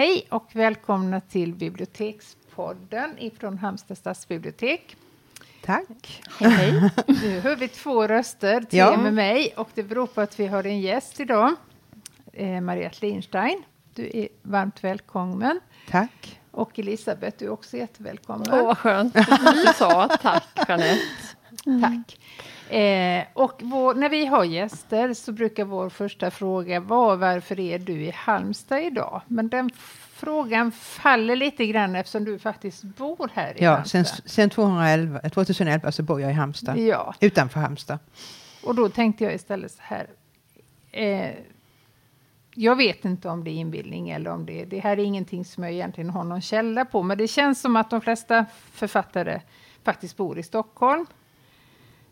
Hej 0.00 0.26
och 0.30 0.46
välkomna 0.52 1.20
till 1.20 1.54
Bibliotekspodden 1.54 3.18
ifrån 3.18 3.58
Halmstad 3.58 3.98
stadsbibliotek. 3.98 4.96
Tack. 5.64 6.22
Hej, 6.38 6.50
hej. 6.50 6.90
Nu 7.06 7.40
hör 7.40 7.56
vi 7.56 7.68
två 7.68 8.06
röster, 8.06 8.60
tre 8.60 8.78
Ja. 8.78 8.96
med 8.96 9.14
mig 9.14 9.54
och 9.56 9.68
det 9.74 9.82
beror 9.82 10.06
på 10.06 10.20
att 10.20 10.40
vi 10.40 10.46
har 10.46 10.64
en 10.64 10.80
gäst 10.80 11.20
idag, 11.20 11.54
eh, 12.32 12.60
Mariette 12.60 13.06
Lindstein. 13.06 13.62
Du 13.94 14.10
är 14.14 14.28
varmt 14.42 14.84
välkommen. 14.84 15.60
Tack. 15.90 16.40
Och 16.50 16.78
Elisabeth, 16.78 17.36
du 17.38 17.44
är 17.44 17.50
också 17.50 17.76
jättevälkommen. 17.76 18.48
Åh, 18.52 18.66
vad 18.66 18.78
skönt. 18.78 19.14
Du 19.14 19.72
sa. 19.74 20.08
Tack, 20.08 20.48
Jeanette. 20.68 21.00
Tack. 21.64 22.18
Eh, 22.70 23.24
och 23.32 23.52
vår, 23.62 23.94
när 23.94 24.08
vi 24.08 24.26
har 24.26 24.44
gäster 24.44 25.14
så 25.14 25.32
brukar 25.32 25.64
vår 25.64 25.88
första 25.88 26.30
fråga 26.30 26.80
vara 26.80 27.16
varför 27.16 27.60
är 27.60 27.78
du 27.78 27.92
i 27.92 28.10
Halmstad 28.10 28.82
idag? 28.82 29.22
Men 29.26 29.48
den 29.48 29.70
frågan 30.12 30.72
faller 30.72 31.36
lite 31.36 31.66
grann 31.66 31.96
eftersom 31.96 32.24
du 32.24 32.38
faktiskt 32.38 32.82
bor 32.82 33.30
här 33.34 33.60
i 33.60 33.64
Ja, 33.64 33.84
sen, 33.84 34.04
sen 34.04 34.50
2011, 34.50 35.20
2011 35.20 35.92
så 35.92 36.02
bor 36.02 36.20
jag 36.20 36.30
i 36.30 36.34
Halmstad. 36.34 36.78
Ja, 36.78 37.14
Utanför 37.20 37.60
Halmstad. 37.60 37.98
och 38.64 38.74
då 38.74 38.88
tänkte 38.88 39.24
jag 39.24 39.34
istället 39.34 39.72
så 39.72 39.82
här. 39.82 40.06
Eh, 40.90 41.30
jag 42.54 42.76
vet 42.76 43.04
inte 43.04 43.28
om 43.28 43.44
det 43.44 43.50
är 43.50 43.54
inbildning 43.54 44.10
eller 44.10 44.30
om 44.30 44.46
det 44.46 44.64
Det 44.64 44.78
här 44.78 44.92
är 44.92 45.04
ingenting 45.04 45.44
som 45.44 45.64
jag 45.64 45.72
egentligen 45.72 46.10
har 46.10 46.24
någon 46.24 46.40
källa 46.40 46.84
på. 46.84 47.02
Men 47.02 47.18
det 47.18 47.28
känns 47.28 47.60
som 47.60 47.76
att 47.76 47.90
de 47.90 48.00
flesta 48.00 48.46
författare 48.72 49.40
faktiskt 49.84 50.16
bor 50.16 50.38
i 50.38 50.42
Stockholm. 50.42 51.06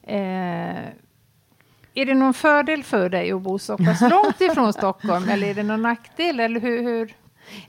Eh, 0.09 0.85
är 1.95 2.07
det 2.07 2.15
någon 2.15 2.35
fördel 2.35 2.85
för 2.85 3.09
dig 3.09 3.33
att 3.33 3.43
bo 3.43 3.59
så 3.59 3.79
pass 3.79 4.01
långt 4.11 4.41
ifrån 4.41 4.73
Stockholm? 4.73 5.29
Eller 5.29 5.47
är 5.47 5.55
det 5.55 5.63
någon 5.63 5.83
nackdel? 5.83 6.41
Eller 6.41 6.61
hur, 6.61 6.83
hur? 6.83 7.15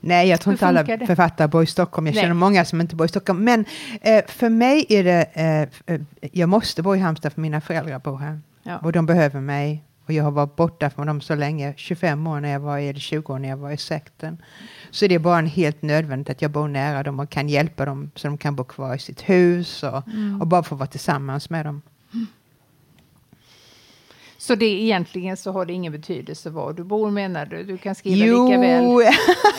Nej, 0.00 0.28
jag 0.28 0.40
tror 0.40 0.52
inte 0.52 0.66
alla 0.66 0.82
det? 0.82 1.06
författare 1.06 1.48
bor 1.48 1.62
i 1.62 1.66
Stockholm. 1.66 2.06
Jag 2.06 2.14
Nej. 2.14 2.22
känner 2.22 2.34
många 2.34 2.64
som 2.64 2.80
inte 2.80 2.96
bor 2.96 3.04
i 3.04 3.08
Stockholm. 3.08 3.44
Men 3.44 3.64
eh, 4.00 4.24
för 4.28 4.48
mig 4.48 4.86
är 4.88 5.04
det... 5.04 5.26
Eh, 5.32 5.94
eh, 5.94 6.00
jag 6.32 6.48
måste 6.48 6.82
bo 6.82 6.96
i 6.96 6.98
Halmstad 6.98 7.32
för 7.32 7.40
mina 7.40 7.60
föräldrar 7.60 7.98
bor 7.98 8.18
här. 8.18 8.40
Ja. 8.62 8.78
Och 8.78 8.92
de 8.92 9.06
behöver 9.06 9.40
mig. 9.40 9.84
Och 10.06 10.12
jag 10.12 10.24
har 10.24 10.30
varit 10.30 10.56
borta 10.56 10.90
från 10.90 11.06
dem 11.06 11.20
så 11.20 11.34
länge. 11.34 11.74
25 11.76 12.26
år 12.26 12.40
när 12.40 12.48
jag 12.52 12.60
var 12.60 12.78
eller 12.78 13.00
20 13.00 13.32
år 13.32 13.38
när 13.38 13.48
jag 13.48 13.56
var 13.56 13.70
i 13.70 13.76
sekten. 13.76 14.42
Så 14.90 15.06
det 15.06 15.14
är 15.14 15.18
bara 15.18 15.38
en 15.38 15.46
helt 15.46 15.82
nödvändigt 15.82 16.30
att 16.30 16.42
jag 16.42 16.50
bor 16.50 16.68
nära 16.68 17.02
dem 17.02 17.20
och 17.20 17.30
kan 17.30 17.48
hjälpa 17.48 17.84
dem 17.84 18.10
så 18.14 18.28
de 18.28 18.38
kan 18.38 18.56
bo 18.56 18.64
kvar 18.64 18.94
i 18.94 18.98
sitt 18.98 19.20
hus. 19.20 19.82
Och, 19.82 20.08
Mm. 20.08 20.40
och 20.40 20.46
bara 20.46 20.62
få 20.62 20.74
vara 20.74 20.86
tillsammans 20.86 21.50
med 21.50 21.66
dem. 21.66 21.82
Så 24.40 24.54
det 24.54 24.66
är 24.66 24.76
egentligen 24.76 25.36
så 25.36 25.52
har 25.52 25.66
det 25.66 25.72
ingen 25.72 25.92
betydelse 25.92 26.50
var 26.50 26.72
du 26.72 26.84
bor 26.84 27.10
menar 27.10 27.46
du? 27.46 27.64
Du 27.64 27.78
kan 27.78 27.94
skriva 27.94 28.26
Jo, 28.26 28.48
lika 28.48 28.60
väl? 28.60 28.84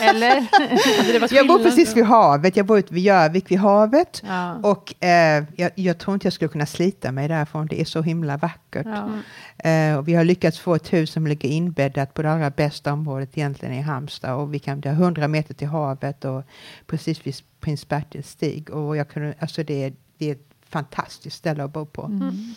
Eller? 0.00 1.20
Varit 1.20 1.32
jag 1.32 1.46
bor 1.46 1.58
precis 1.58 1.96
vid 1.96 2.04
havet. 2.04 2.56
Jag 2.56 2.66
bor 2.66 2.78
ute 2.78 2.94
vid 2.94 3.02
Jörvik 3.02 3.50
vid 3.50 3.58
havet. 3.58 4.22
Ja. 4.26 4.54
Och 4.62 5.04
eh, 5.04 5.44
jag, 5.56 5.70
jag 5.74 5.98
tror 5.98 6.14
inte 6.14 6.26
jag 6.26 6.32
skulle 6.32 6.48
kunna 6.48 6.66
slita 6.66 7.12
mig 7.12 7.28
därifrån. 7.28 7.66
Det 7.66 7.80
är 7.80 7.84
så 7.84 8.02
himla 8.02 8.36
vackert. 8.36 8.86
Ja. 8.86 9.70
Eh, 9.70 9.96
och 9.98 10.08
vi 10.08 10.14
har 10.14 10.24
lyckats 10.24 10.58
få 10.58 10.74
ett 10.74 10.92
hus 10.92 11.10
som 11.10 11.26
ligger 11.26 11.48
inbäddat 11.48 12.14
på 12.14 12.22
det 12.22 12.32
allra 12.32 12.50
bästa 12.50 12.92
området 12.92 13.38
egentligen 13.38 13.74
i 13.74 13.80
Halmstad. 13.80 14.34
Och 14.34 14.54
vi 14.54 14.58
kan, 14.58 14.80
det 14.80 14.88
är 14.88 14.92
100 14.92 15.28
meter 15.28 15.54
till 15.54 15.68
havet 15.68 16.24
och 16.24 16.42
precis 16.86 17.26
vid 17.26 17.34
Prins 17.60 17.88
Bertils 17.88 18.30
stig. 18.30 18.70
Och 18.70 18.96
jag 18.96 19.08
kunde, 19.08 19.34
alltså 19.38 19.62
det, 19.62 19.84
är, 19.84 19.92
det 20.18 20.28
är 20.28 20.32
ett 20.32 20.48
fantastiskt 20.68 21.36
ställe 21.36 21.64
att 21.64 21.72
bo 21.72 21.86
på. 21.86 22.02
Mm. 22.02 22.54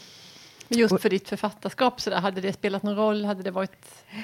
Just 0.67 1.01
för 1.01 1.09
ditt 1.09 1.29
författarskap, 1.29 2.01
så 2.01 2.09
där, 2.09 2.17
hade 2.17 2.41
det 2.41 2.53
spelat 2.53 2.83
någon 2.83 2.95
roll? 2.95 3.25
Hade 3.25 3.43
det 3.43 3.51
varit... 3.51 3.71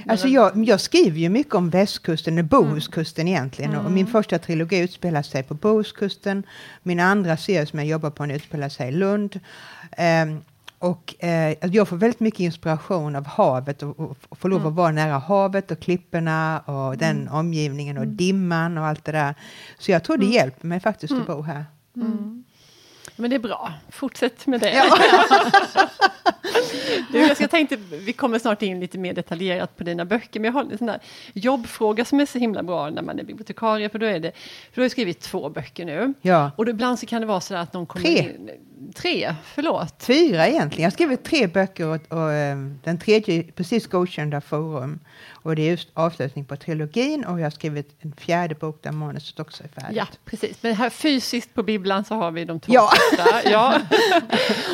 Alltså 0.08 0.28
jag, 0.28 0.66
jag 0.66 0.82
skriver 0.82 1.20
ju 1.20 1.30
mycket 1.30 1.56
om 1.56 1.70
västkusten, 1.70 2.34
eller 2.34 2.44
Bohuskusten 2.44 3.28
egentligen. 3.28 3.76
Och 3.76 3.92
min 3.92 4.08
första 4.08 4.40
trilogi 4.40 4.80
utspelar 4.80 5.22
sig 5.22 5.44
på 5.44 5.54
Bohuskusten. 5.54 6.44
Min 6.84 7.00
andra 7.00 7.38
serie 7.38 7.66
som 7.66 7.80
jag 7.80 7.88
jobbar 7.88 8.10
på 8.10 8.26
nu 8.26 8.36
utspelar 8.36 8.70
sig 8.70 8.88
i 8.88 8.92
Lund. 8.92 9.40
Ehm, 9.92 10.42
och 10.80 11.24
eh, 11.24 11.56
jag 11.62 11.88
får 11.88 11.98
väldigt 11.98 12.20
mycket 12.20 12.40
inspiration 12.40 13.16
av 13.16 13.26
havet 13.26 13.84
och, 13.84 14.00
och, 14.00 14.18
och 14.30 14.38
får 14.38 14.50
lov 14.50 14.68
att 14.68 14.74
vara 14.74 14.92
nära 14.92 15.18
havet 15.18 15.72
och 15.72 15.80
klipporna 15.80 16.60
och 16.60 16.98
den 16.98 17.28
omgivningen 17.28 17.98
och 17.98 18.08
dimman 18.08 18.78
och 18.78 18.86
allt 18.86 19.06
det 19.06 19.12
där. 19.12 19.36
Så 19.80 19.92
jag 19.92 20.04
tror 20.04 20.18
det 20.18 20.26
hjälper 20.26 20.68
mig 20.68 20.80
faktiskt 20.80 21.14
att 21.14 21.28
bo 21.28 21.42
här. 21.42 21.66
Men 23.22 23.30
det 23.30 23.36
är 23.36 23.40
bra. 23.40 23.74
Fortsätt 23.90 24.48
med 24.48 24.60
det. 24.60 24.84
du, 27.12 27.20
jag 27.20 27.38
ska 27.38 27.48
tänkte, 27.48 27.76
vi 27.76 28.14
kommer 28.14 28.40
snart 28.40 28.62
in 28.62 28.80
lite 28.80 28.98
mer 28.98 29.14
detaljerat 29.14 29.78
på 29.78 29.84
dina 29.84 30.06
böcker, 30.06 30.40
men 30.40 30.46
jag 30.46 30.54
har 30.54 30.72
en 30.72 30.78
sån 30.78 30.88
där 30.88 31.00
jobbfråga 31.34 32.06
som 32.06 32.20
är 32.20 32.26
så 32.26 32.40
himla 32.40 32.64
bra 32.64 32.90
när 32.90 33.02
man 33.02 33.20
är 33.20 33.24
bibliotekarie, 33.24 33.90
för 33.90 34.00
då 34.00 34.06
är 34.06 34.20
det, 34.20 34.32
för 34.72 34.76
du 34.76 34.82
har 34.82 34.90
skrivit 34.90 35.20
två 35.20 35.50
böcker 35.50 35.86
nu. 35.86 36.14
Ja. 36.22 36.52
Och 36.56 36.66
då, 36.66 36.72
ibland 36.72 37.00
så 37.00 37.06
kan 37.06 37.22
det 37.22 37.28
vara 37.28 37.42
så 37.42 37.56
att 37.56 37.74
någon 37.74 37.86
kommer 37.86 38.06
Tre. 38.06 38.20
in... 38.20 38.50
Tre, 38.96 39.36
förlåt. 39.44 40.04
Fyra 40.04 40.48
egentligen. 40.48 40.84
Jag 40.84 40.86
har 40.86 40.92
skrivit 40.92 41.24
tre 41.24 41.48
böcker 41.48 41.88
och, 41.88 42.14
och 42.14 42.32
eh, 42.32 42.58
den 42.84 43.00
tredje 43.00 43.44
precis 43.44 43.88
godkänd 43.88 44.34
av 44.34 44.42
Forum. 44.42 45.00
Och 45.44 45.56
det 45.56 45.62
är 45.62 45.70
just 45.70 45.90
avslutning 45.94 46.46
på 46.46 46.56
trilogin 46.56 47.26
och 47.26 47.40
jag 47.40 47.46
har 47.46 47.50
skrivit 47.52 47.96
en 48.00 48.14
fjärde 48.18 48.56
bok 48.56 48.80
där 48.84 48.92
manuset 48.92 49.40
också 49.40 49.64
är 49.64 49.68
färdigt. 49.82 49.98
Ja, 49.98 50.08
precis. 50.26 50.64
Men 50.64 50.76
här 50.76 50.90
fysiskt 50.90 51.54
på 51.54 51.64
bibblan 51.64 52.04
så 52.06 52.16
har 52.16 52.32
vi 52.32 52.46
de 52.46 52.60
två 52.60 52.74
Ja. 52.74 52.90
första. 53.10 53.50
Ja. 53.52 53.80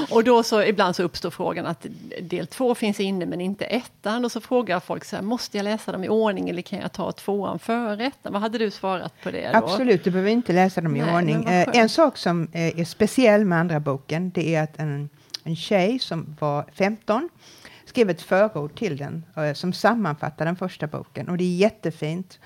och 0.10 0.24
då 0.24 0.44
så 0.44 0.64
ibland 0.64 0.96
så 0.96 1.04
uppstår 1.04 1.30
frågan 1.30 1.66
att 1.66 1.86
del 2.22 2.48
två 2.48 2.76
finns 2.76 3.00
inne 3.00 3.26
men 3.26 3.42
inte 3.42 3.66
ettan. 3.66 4.26
Och 4.26 4.32
så 4.32 4.42
frågar 4.42 4.80
folk 4.80 5.06
så 5.06 5.16
här, 5.16 5.24
måste 5.24 5.58
jag 5.58 5.64
läsa 5.64 5.92
dem 5.92 6.04
i 6.04 6.10
ordning 6.10 6.50
eller 6.50 6.62
kan 6.62 6.80
jag 6.80 6.92
ta 6.92 7.12
tvåan 7.12 7.60
före 7.60 8.06
ettan? 8.06 8.34
Vad 8.34 8.42
hade 8.42 8.58
du 8.58 8.72
svarat 8.72 9.14
på 9.24 9.32
det 9.32 9.50
då? 9.52 9.58
Absolut, 9.58 10.04
du 10.04 10.12
behöver 10.12 10.32
inte 10.32 10.54
läsa 10.54 10.82
dem 10.82 10.96
i 10.96 11.00
Nej, 11.02 11.16
ordning. 11.16 11.46
Eh, 11.46 11.68
en 11.74 11.90
sak 11.90 12.18
som 12.18 12.48
eh, 12.52 12.80
är 12.80 12.86
speciell 12.86 13.46
med 13.46 13.60
andra 13.60 13.80
boken, 13.80 14.32
det 14.36 14.56
är 14.56 14.64
att 14.64 14.80
en, 14.80 15.10
en 15.44 15.56
tjej 15.56 16.00
som 16.00 16.36
var 16.40 16.66
15 16.74 17.30
skrev 17.98 18.10
ett 18.10 18.22
förord 18.22 18.76
till 18.78 18.98
den 18.98 19.26
eh, 19.38 19.54
som 19.54 19.74
sammanfattar 19.74 20.46
den 20.46 20.56
första 20.56 20.88
boken. 20.88 21.30
Och 21.30 21.38
det 21.38 21.44
är 21.44 21.56
jättefint. 21.58 22.40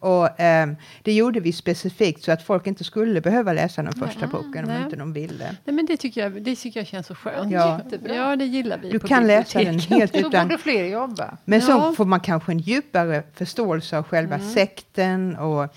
Och 0.00 0.40
ehm, 0.40 0.76
det 1.02 1.12
gjorde 1.12 1.40
vi 1.40 1.52
specifikt 1.52 2.22
så 2.24 2.32
att 2.32 2.42
folk 2.42 2.66
inte 2.66 2.84
skulle 2.84 3.20
behöva 3.20 3.52
läsa 3.52 3.82
den 3.82 3.92
första 3.92 4.20
Nej, 4.20 4.28
boken 4.28 4.64
om 4.64 4.70
nej. 4.70 4.82
inte 4.82 4.96
de 4.96 5.12
ville. 5.12 5.56
Nej, 5.64 5.74
men 5.74 5.86
det 5.86 5.96
tycker, 5.96 6.20
jag, 6.20 6.42
det 6.42 6.56
tycker 6.56 6.80
jag 6.80 6.86
känns 6.86 7.06
så 7.06 7.14
skönt. 7.14 7.52
Ja. 7.52 7.80
Jättebra. 7.84 8.14
Ja, 8.14 8.36
det 8.36 8.44
gillar 8.44 8.78
vi 8.78 8.90
Du 8.90 8.98
kan 8.98 9.26
läsa 9.26 9.58
den 9.64 9.78
helt 9.78 10.14
utan 10.16 10.48
borde 10.48 10.58
fler 10.58 10.84
jobba. 10.84 11.36
Men 11.44 11.60
Ja. 11.60 11.66
så 11.66 11.92
får 11.92 12.04
man 12.04 12.20
kanske 12.20 12.52
en 12.52 12.58
djupare 12.58 13.22
förståelse 13.34 13.98
av 13.98 14.02
själva 14.04 14.34
Mm. 14.34 14.48
sekten 14.50 15.36
och 15.36 15.74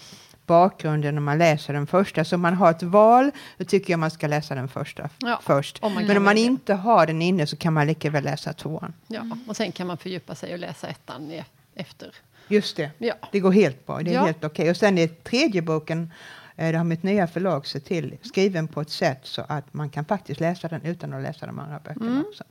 bakgrunden 0.56 1.16
när 1.16 1.22
man 1.22 1.38
läser 1.38 1.73
den 1.73 1.88
första. 1.88 2.23
Så 2.25 2.35
om 2.35 2.41
man 2.41 2.53
har 2.53 2.72
ett 2.72 2.84
val, 2.84 3.31
då 3.57 3.63
tycker 3.66 3.94
jag 3.94 4.00
man 4.00 4.12
ska 4.12 4.28
läsa 4.28 4.56
den 4.56 4.67
första 4.67 5.09
Ja, 5.19 5.39
först. 5.44 5.79
om 5.81 5.94
Men 5.94 6.17
om 6.17 6.23
man 6.23 6.38
inte 6.38 6.73
har 6.73 7.07
den 7.07 7.22
inne 7.22 7.47
så 7.47 7.56
kan 7.57 7.73
man 7.73 7.88
lika 7.88 8.09
väl 8.09 8.23
läsa 8.23 8.53
tvåan. 8.53 8.94
Ja, 9.07 9.22
och 9.47 9.56
sen 9.56 9.72
kan 9.72 9.88
man 9.88 9.97
fördjupa 9.97 10.35
sig 10.35 10.53
och 10.53 10.59
läsa 10.59 10.88
ettan 10.88 11.31
e- 11.31 11.45
efter. 11.75 12.09
Just 12.47 12.78
det, 12.78 12.91
Ja. 12.97 13.13
det 13.31 13.40
går 13.40 13.51
helt 13.51 13.85
bra. 13.88 14.00
Det 14.01 14.11
är 14.11 14.13
Ja. 14.16 14.25
helt 14.25 14.44
okej. 14.44 14.69
Och 14.69 14.78
sen 14.78 14.97
är 14.97 15.07
tredje 15.07 15.61
boken, 15.61 16.11
eh, 16.56 16.72
det 16.72 16.78
har 16.78 16.84
mitt 16.85 17.03
nya 17.03 17.28
förlag 17.28 17.67
sett 17.67 17.85
till, 17.85 18.17
skriven 18.22 18.67
på 18.67 18.81
ett 18.81 18.90
sätt 18.90 19.19
så 19.23 19.41
att 19.47 19.73
man 19.73 19.90
kan 19.90 20.06
faktiskt 20.06 20.40
läsa 20.40 20.67
den 20.67 20.81
utan 20.85 21.13
att 21.13 21.23
läsa 21.23 21.45
de 21.45 21.59
andra 21.59 21.79
böckerna 21.79 22.06
Mm. 22.11 22.23
också. 22.29 22.44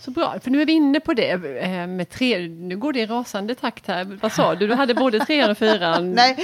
Så 0.00 0.10
bra, 0.10 0.38
för 0.40 0.50
nu 0.50 0.62
är 0.62 0.66
vi 0.66 0.72
inne 0.72 1.00
på 1.00 1.12
det 1.14 1.30
eh, 1.62 1.86
med 1.86 2.08
tre, 2.10 2.48
nu 2.48 2.76
går 2.76 2.92
det 2.92 3.00
i 3.00 3.06
rasande 3.06 3.54
takt 3.54 3.86
här. 3.86 4.18
Vad 4.22 4.32
sa 4.32 4.54
du, 4.54 4.66
du 4.66 4.74
hade 4.74 4.94
både 4.94 5.18
trean 5.20 5.50
och 5.50 5.58
fyran? 5.58 6.10
Nej, 6.14 6.36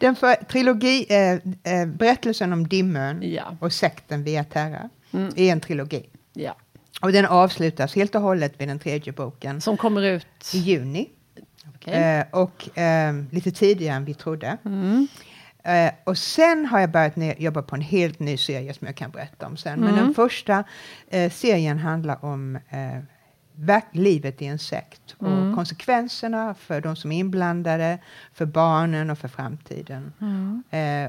den 0.00 0.16
för, 0.16 0.34
trilogi, 0.34 1.06
eh, 1.10 1.32
eh, 1.74 1.86
berättelsen 1.86 2.52
om 2.52 2.68
Dimön 2.68 3.22
Ja. 3.22 3.56
och 3.60 3.72
sekten 3.72 4.24
via 4.24 4.44
Terra 4.44 4.88
Mm. 5.12 5.32
är 5.36 5.52
en 5.52 5.60
trilogi. 5.60 6.06
ja. 6.32 6.56
Och 7.02 7.12
den 7.12 7.26
avslutas 7.26 7.94
helt 7.94 8.14
och 8.14 8.20
hållet 8.20 8.60
vid 8.60 8.68
den 8.68 8.78
tredje 8.78 9.12
boken 9.12 9.60
Som 9.60 9.76
kommer 9.76 10.02
ut... 10.02 10.26
i 10.54 10.58
juni. 10.58 11.08
Okej. 11.74 11.94
Eh, 11.94 12.24
och 12.30 12.78
eh, 12.78 13.14
lite 13.30 13.50
tidigare 13.50 13.96
än 13.96 14.04
vi 14.04 14.14
trodde. 14.14 14.56
Mm. 14.64 15.08
Eh, 15.70 15.92
och 16.04 16.18
sen 16.18 16.66
har 16.66 16.80
jag 16.80 16.90
börjat 16.90 17.16
ner, 17.16 17.34
jobba 17.38 17.62
på 17.62 17.74
en 17.74 17.80
helt 17.82 18.18
ny 18.20 18.36
serie 18.36 18.74
som 18.74 18.86
jag 18.86 18.96
kan 18.96 19.10
berätta 19.10 19.46
om 19.46 19.56
sen. 19.56 19.80
Men 19.80 19.88
Mm. 19.88 20.04
den 20.04 20.14
första 20.14 20.64
eh, 21.08 21.30
serien 21.30 21.78
handlar 21.78 22.24
om 22.24 22.58
verk- 23.54 23.84
livet 23.92 24.42
i 24.42 24.46
en 24.46 24.58
sekt 24.58 25.14
och 25.18 25.26
Mm. 25.26 25.54
konsekvenserna 25.56 26.54
för 26.54 26.80
de 26.80 26.96
som 26.96 27.12
är 27.12 27.18
inblandade, 27.18 27.98
för 28.32 28.46
barnen 28.46 29.10
och 29.10 29.18
för 29.18 29.28
framtiden. 29.28 30.12
Mm. 30.20 30.62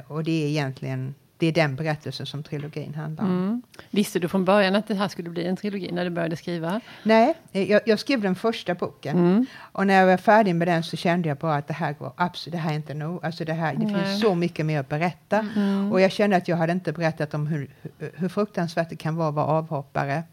Och 0.08 0.24
det 0.24 0.44
är 0.44 0.48
egentligen 0.48 1.16
det 1.42 1.48
är 1.48 1.52
den 1.52 1.76
berättelsen 1.76 2.26
som 2.26 2.44
trilogin 2.44 2.94
handlar 2.96 3.24
om. 3.24 3.30
Mm. 3.30 3.62
Visste 3.90 4.20
du 4.20 4.28
från 4.28 4.46
början 4.46 4.76
att 4.76 4.88
det 4.88 4.96
här 4.96 5.08
skulle 5.08 5.30
bli 5.30 5.46
en 5.46 5.58
trilogi 5.58 5.92
när 5.92 6.04
du 6.04 6.10
började 6.10 6.36
skriva? 6.36 6.82
Nej, 7.04 7.34
eh, 7.52 7.72
jag, 7.72 7.82
jag 7.86 8.00
skrev 8.00 8.22
den 8.22 8.36
första 8.36 8.76
boken. 8.76 9.18
Mm. 9.18 9.46
Och 9.58 9.88
när 9.88 9.94
jag 9.94 10.08
var 10.08 10.18
färdig 10.18 10.56
med 10.56 10.68
den 10.68 10.84
så 10.84 10.98
kände 10.98 11.30
jag 11.30 11.38
bara 11.38 11.56
att 11.56 11.68
det 11.68 11.74
här 11.74 11.94
går 11.94 12.14
absolut, 12.16 12.52
det 12.52 12.58
här 12.58 12.72
är 12.72 12.76
inte 12.76 12.94
nog. 12.94 13.26
Alltså 13.26 13.46
det, 13.46 13.54
här, 13.54 13.76
det 13.76 13.86
Nej. 13.86 14.06
finns 14.06 14.22
så 14.22 14.36
mycket 14.36 14.66
mer 14.66 14.80
att 14.80 14.90
berätta. 14.90 15.48
Mm. 15.56 15.92
Och 15.92 16.02
jag 16.02 16.12
kände 16.12 16.36
att 16.36 16.48
jag 16.48 16.58
hade 16.58 16.74
inte 16.74 16.92
berättat 16.94 17.34
om 17.34 17.48
hur, 17.48 17.70
hur, 17.98 18.30
fruktansvärt 18.30 18.90
det 18.90 18.96
kan 18.96 19.16
vara 19.16 19.30
att 19.30 19.36
vara 19.36 19.48
avhoppare. 19.48 20.24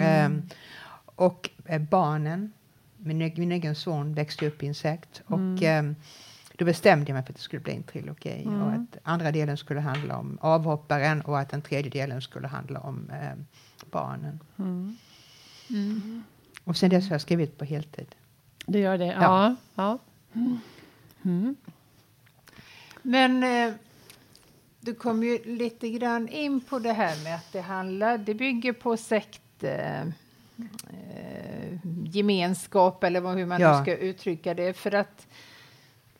Ehm, 0.00 0.42
och 1.04 1.50
eh, 1.64 1.78
barnen, 1.78 2.52
min, 2.96 3.32
min 3.36 3.52
egen 3.52 3.74
son 3.74 4.14
växte 4.14 4.46
upp 4.46 4.62
i 4.62 4.66
en 4.66 4.74
sekt. 4.74 5.22
Och 5.26 5.62
ehm, 5.62 5.96
då 6.56 6.64
bestämde 6.64 7.06
jag 7.10 7.14
mig 7.14 7.22
för 7.24 7.32
att 7.32 7.36
det 7.36 7.42
skulle 7.42 7.60
bli 7.62 7.74
en 7.76 7.82
trilogi 7.82 8.42
Mm. 8.42 8.62
och 8.62 8.72
att 8.72 8.98
andra 9.02 9.32
delen 9.32 9.56
skulle 9.56 9.80
handla 9.80 10.16
om 10.18 10.38
avhopparen 10.40 11.20
och 11.20 11.38
att 11.38 11.48
den 11.50 11.62
tredje 11.62 11.90
delen 11.90 12.22
skulle 12.22 12.48
handla 12.48 12.80
om 12.80 13.10
eh, 13.10 13.32
barnen. 13.90 14.40
Mm. 14.58 16.22
Och 16.64 16.76
sen 16.76 16.90
dess 16.90 17.04
har 17.08 17.14
jag 17.14 17.20
skrivit 17.20 17.58
på 17.58 17.64
heltid. 17.64 18.14
Det 18.66 18.78
gör 18.78 18.98
det? 18.98 19.06
Ja. 19.20 19.56
ja. 19.74 19.98
Men 23.02 23.42
eh, 23.42 23.74
du 24.80 24.94
kom 24.94 25.22
ju 25.22 25.38
lite 25.44 25.90
grann 25.90 26.28
in 26.28 26.60
på 26.60 26.78
det 26.78 26.92
här 26.92 27.24
med 27.24 27.34
att 27.34 27.52
det 27.52 27.60
handlar, 27.60 28.18
det 28.18 28.34
bygger 28.34 28.72
på 28.72 28.96
sekt 28.96 29.64
eh, 29.64 30.00
eh, 30.00 30.06
gemenskap 32.04 33.04
eller 33.04 33.20
vad, 33.20 33.36
hur 33.36 33.46
man 33.46 33.60
Ja. 33.60 33.78
nu 33.78 33.84
ska 33.84 33.96
uttrycka 33.96 34.54
det. 34.54 34.72
För 34.76 34.94
att 34.94 35.26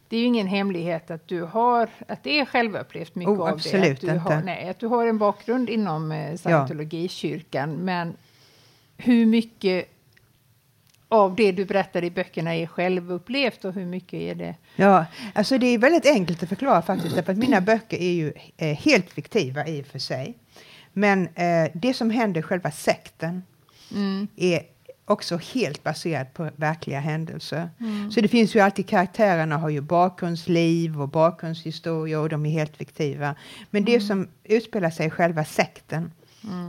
det 0.09 0.17
är 0.17 0.21
ju 0.21 0.27
ingen 0.27 0.47
hemlighet 0.47 1.11
att 1.11 1.29
du 1.29 1.43
har, 1.43 1.89
att 2.09 2.23
det 2.23 2.41
är 2.41 2.45
självupplevt 2.45 3.15
mycket 3.15 3.31
Oh, 3.31 3.51
av 3.51 3.61
det. 3.61 3.75
Att 3.91 4.01
du, 4.01 4.07
inte. 4.07 4.13
har, 4.13 4.43
nej, 4.43 4.69
att 4.69 4.79
du 4.79 4.87
har 4.87 5.07
en 5.07 5.19
bakgrund 5.19 5.71
inom 5.71 6.13
eh, 6.13 6.37
scientologikyrkan. 6.37 7.73
Men 7.73 8.17
hur 8.97 9.27
mycket 9.27 9.89
av 11.09 11.35
det 11.37 11.53
du 11.53 11.65
berättar 11.65 12.05
i 12.05 12.11
böckerna 12.11 12.55
är 12.55 12.67
självupplevt 12.67 13.65
och 13.65 13.73
hur 13.73 13.87
mycket 13.87 14.15
är 14.21 14.35
det 14.35 14.55
Ja, 14.77 15.07
alltså 15.35 15.59
det 15.59 15.67
är 15.67 15.79
väldigt 15.79 16.07
enkelt 16.07 16.43
att 16.43 16.49
förklara 16.49 16.83
faktiskt, 16.83 17.15
därför 17.17 17.33
att 17.33 17.39
mina 17.39 17.61
böcker 17.61 17.97
är 17.99 18.13
ju 18.13 18.33
eh, 18.57 18.77
helt 18.77 19.11
fiktiva 19.11 19.67
i 19.67 19.83
och 19.83 19.87
för 19.87 19.99
sig. 19.99 20.35
Men 20.93 21.29
eh, 21.35 21.71
det 21.75 21.95
som 21.95 22.11
händer 22.11 22.41
i 22.41 22.43
själva 22.43 22.71
sekten 22.71 23.43
Mm. 23.95 24.29
är 24.37 24.63
också 25.07 25.37
helt 25.37 25.83
baserat 25.83 26.35
på 26.35 26.51
verkliga 26.57 27.01
händelser. 27.01 27.71
Så 28.11 28.21
det 28.21 28.29
finns 28.29 28.57
ju 28.57 28.61
alltid, 28.61 28.89
karaktärerna 28.89 29.57
har 29.57 29.69
ju 29.69 29.81
bakgrundsliv 29.81 31.01
och 31.01 31.09
bakgrundshistoria 31.09 32.21
och 32.21 32.29
de 32.29 32.47
är 32.47 32.51
helt 32.51 32.77
fiktiva. 32.77 33.35
Men 33.71 33.85
det 33.85 34.01
som 34.01 34.29
utspelar 34.45 34.91
sig 34.91 35.07
i 35.07 35.11
själva 35.11 35.45
sekten 35.45 36.13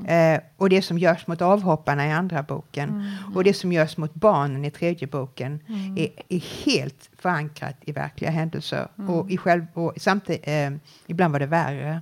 eh, 0.07 0.39
och 0.57 0.69
det 0.69 0.81
som 0.81 0.97
görs 0.97 1.27
mot 1.27 1.41
avhopparna 1.41 2.07
i 2.07 2.11
andra 2.11 2.43
boken 2.43 3.11
och 3.35 3.43
det 3.43 3.53
som 3.53 3.71
görs 3.71 3.97
mot 3.97 4.13
barnen 4.13 4.65
i 4.65 4.71
tredje 4.71 5.07
boken 5.07 5.59
är, 5.97 6.09
är 6.29 6.65
helt 6.65 7.09
förankrat 7.17 7.75
i 7.81 7.91
verkliga 7.91 8.31
händelser. 8.31 8.87
Och, 9.07 9.31
i 9.31 9.37
själv, 9.37 9.65
och 9.73 9.93
samtidigt, 9.97 10.47
eh, 10.47 10.71
ibland 11.07 11.31
var 11.31 11.39
det 11.39 11.45
värre. 11.45 12.01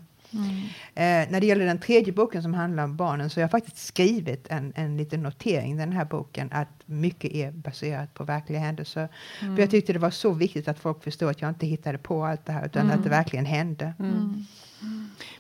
Eh, 0.93 1.31
när 1.31 1.39
det 1.39 1.45
gäller 1.45 1.65
den 1.65 1.79
tredje 1.79 2.13
boken 2.13 2.41
som 2.43 2.53
handlar 2.53 2.83
om 2.83 2.95
barnen 2.95 3.29
så 3.29 3.39
har 3.39 3.41
jag 3.41 3.51
faktiskt 3.51 3.77
skrivit 3.77 4.47
en, 4.49 4.73
en 4.75 4.97
liten 4.97 5.23
notering 5.23 5.73
i 5.73 5.77
den 5.77 5.91
här 5.91 6.05
boken 6.05 6.49
att 6.51 6.67
mycket 6.85 7.31
är 7.31 7.51
baserat 7.51 8.13
på 8.13 8.23
verkliga 8.23 8.59
händelser. 8.59 9.09
För 9.39 9.59
jag 9.59 9.69
tyckte 9.69 9.93
det 9.93 9.99
var 9.99 10.09
så 10.09 10.31
viktigt 10.31 10.67
att 10.67 10.79
folk 10.79 11.03
förstod 11.03 11.29
att 11.29 11.41
jag 11.41 11.49
inte 11.49 11.65
hittade 11.67 11.97
på 11.97 12.25
allt 12.25 12.45
det 12.45 12.51
här 12.51 12.65
utan 12.65 12.91
att 12.91 13.03
det 13.03 13.09
verkligen 13.09 13.45
hände. 13.45 13.93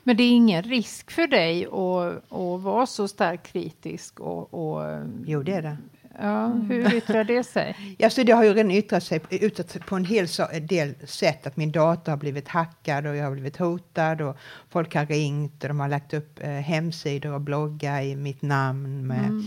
Men 0.03 0.17
det 0.17 0.23
är 0.23 0.31
ingen 0.31 0.63
risk 0.63 1.11
för 1.11 1.27
dig 1.27 1.65
att, 1.65 2.31
att 2.33 2.61
vara 2.61 2.85
så 2.85 3.07
starkt 3.07 3.47
kritisk? 3.47 4.19
Och, 4.19 4.53
och, 4.53 5.01
Jo, 5.25 5.43
det 5.43 5.53
är 5.53 5.61
det. 5.61 5.77
Ja, 6.19 6.47
hur 6.47 6.93
yttrar 6.93 7.23
det 7.23 7.43
sig? 7.43 7.97
Alltså 8.03 8.23
det 8.23 8.31
har 8.31 8.43
ju 8.43 8.53
redan 8.53 8.71
yttrat 8.71 9.03
sig 9.03 9.19
på, 9.19 9.35
yttrat 9.35 9.85
på 9.85 9.95
en 9.95 10.05
hel 10.05 10.27
del 10.61 10.95
sätt 11.07 11.47
att 11.47 11.57
min 11.57 11.71
dator 11.71 12.11
har 12.11 12.17
blivit 12.17 12.47
hackad 12.47 13.07
och 13.07 13.15
jag 13.15 13.23
har 13.23 13.31
blivit 13.31 13.57
hotad 13.57 14.21
och 14.21 14.37
folk 14.69 14.95
har 14.95 15.05
ringt 15.05 15.63
och 15.63 15.67
de 15.67 15.79
har 15.79 15.87
lagt 15.87 16.13
upp 16.13 16.39
eh, 16.41 16.49
hemsidor 16.49 17.33
och 17.33 17.41
bloggar 17.41 18.01
i 18.01 18.15
mitt 18.15 18.41
namn. 18.41 19.07
Med. 19.07 19.43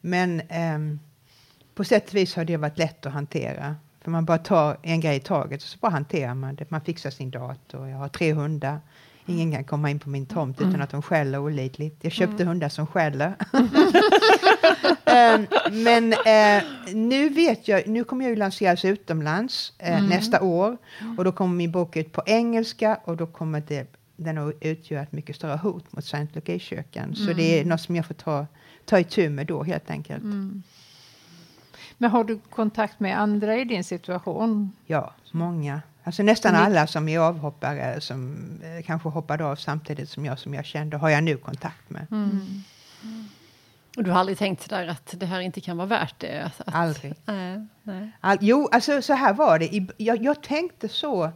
Men 0.00 0.42
ehm, 0.48 1.00
på 1.74 1.84
sätt 1.84 2.08
och 2.08 2.14
vis 2.14 2.36
har 2.36 2.44
det 2.44 2.56
varit 2.56 2.78
lätt 2.78 3.06
att 3.06 3.12
hantera. 3.12 3.76
För 4.00 4.10
man 4.10 4.24
bara 4.24 4.38
tar 4.38 4.76
en 4.82 5.00
grej 5.00 5.16
i 5.16 5.20
taget 5.20 5.62
och 5.62 5.68
så 5.68 5.78
bara 5.78 5.92
hanterar 5.92 6.34
man 6.34 6.54
det. 6.54 6.70
Man 6.70 6.80
fixar 6.80 7.10
sin 7.10 7.30
dator. 7.30 7.88
Jag 7.88 7.98
har 7.98 8.08
tre 8.08 8.32
hundar. 8.32 8.80
Ingen 9.26 9.52
kan 9.52 9.64
komma 9.64 9.90
in 9.90 9.98
på 9.98 10.08
min 10.10 10.26
tomt 10.26 10.60
utan 10.60 10.82
att 10.82 10.90
de 10.90 11.02
skäller 11.02 11.38
olidligt. 11.38 11.96
Jag 12.00 12.12
köpte 12.12 12.44
hundar 12.44 12.68
som 12.68 12.86
skäller. 12.86 13.34
Ehm, 15.06 15.46
men 15.72 16.12
eh, 16.12 16.62
nu 16.94 17.28
vet 17.28 17.68
jag, 17.68 17.86
nu 17.88 18.04
kommer 18.04 18.24
jag 18.24 18.30
ju 18.30 18.36
lanseras 18.36 18.84
utomlands 18.84 19.72
eh, 19.78 20.04
nästa 20.04 20.42
år. 20.42 20.76
Och 21.18 21.24
då 21.24 21.32
kommer 21.32 21.54
min 21.54 21.70
bok 21.72 21.96
ut 21.96 22.12
på 22.12 22.22
engelska 22.26 22.98
och 23.04 23.16
då 23.16 23.26
kommer 23.26 23.62
det, 23.68 23.86
den 24.16 24.38
att 24.38 24.54
utgöra 24.60 25.02
ett 25.02 25.12
mycket 25.12 25.36
större 25.36 25.56
hot 25.56 25.92
mot 25.92 26.04
scientologikyrkan. 26.04 27.14
Så 27.14 27.32
det 27.32 27.60
är 27.60 27.64
något 27.64 27.80
som 27.80 27.96
jag 27.96 28.06
får 28.06 28.14
ta, 28.14 28.46
ta 28.84 28.98
itu 28.98 29.28
med 29.28 29.46
då 29.46 29.62
helt 29.62 29.90
enkelt. 29.90 30.24
Men 31.98 32.10
har 32.10 32.24
du 32.24 32.38
kontakt 32.50 33.00
med 33.00 33.20
andra 33.20 33.56
i 33.56 33.64
din 33.64 33.84
situation? 33.84 34.72
Ja, 34.86 35.14
många. 35.32 35.82
Alltså 36.04 36.22
nästan 36.22 36.54
alla 36.54 36.86
som 36.86 37.08
är 37.08 37.18
avhoppare 37.18 38.00
som 38.00 38.36
eh, 38.62 38.84
kanske 38.84 39.08
hoppade 39.08 39.44
av 39.44 39.56
samtidigt 39.56 40.08
som 40.08 40.24
jag 40.24 40.38
som 40.38 40.54
jag 40.54 40.64
kände 40.64 40.96
har 40.96 41.10
jag 41.10 41.24
nu 41.24 41.36
kontakt 41.36 41.90
med. 41.90 42.06
Och 43.96 44.04
du 44.04 44.10
har 44.10 44.18
aldrig 44.18 44.38
tänkt 44.38 44.62
sådär 44.62 44.88
att 44.88 45.14
det 45.16 45.26
här 45.26 45.40
inte 45.40 45.60
kan 45.60 45.76
vara 45.76 45.86
värt 45.86 46.14
det? 46.18 46.44
Att, 46.44 46.60
att, 46.60 46.74
Aldrig. 46.74 47.14
Nej, 47.24 47.66
nej. 47.82 48.10
All, 48.20 48.38
jo, 48.40 48.68
alltså 48.72 49.02
så 49.02 49.12
här 49.12 49.34
var 49.34 49.58
det. 49.58 49.74
I, 49.74 49.88
jag, 49.96 50.22
jag 50.22 50.42
tänkte 50.42 50.88
så 50.88 51.32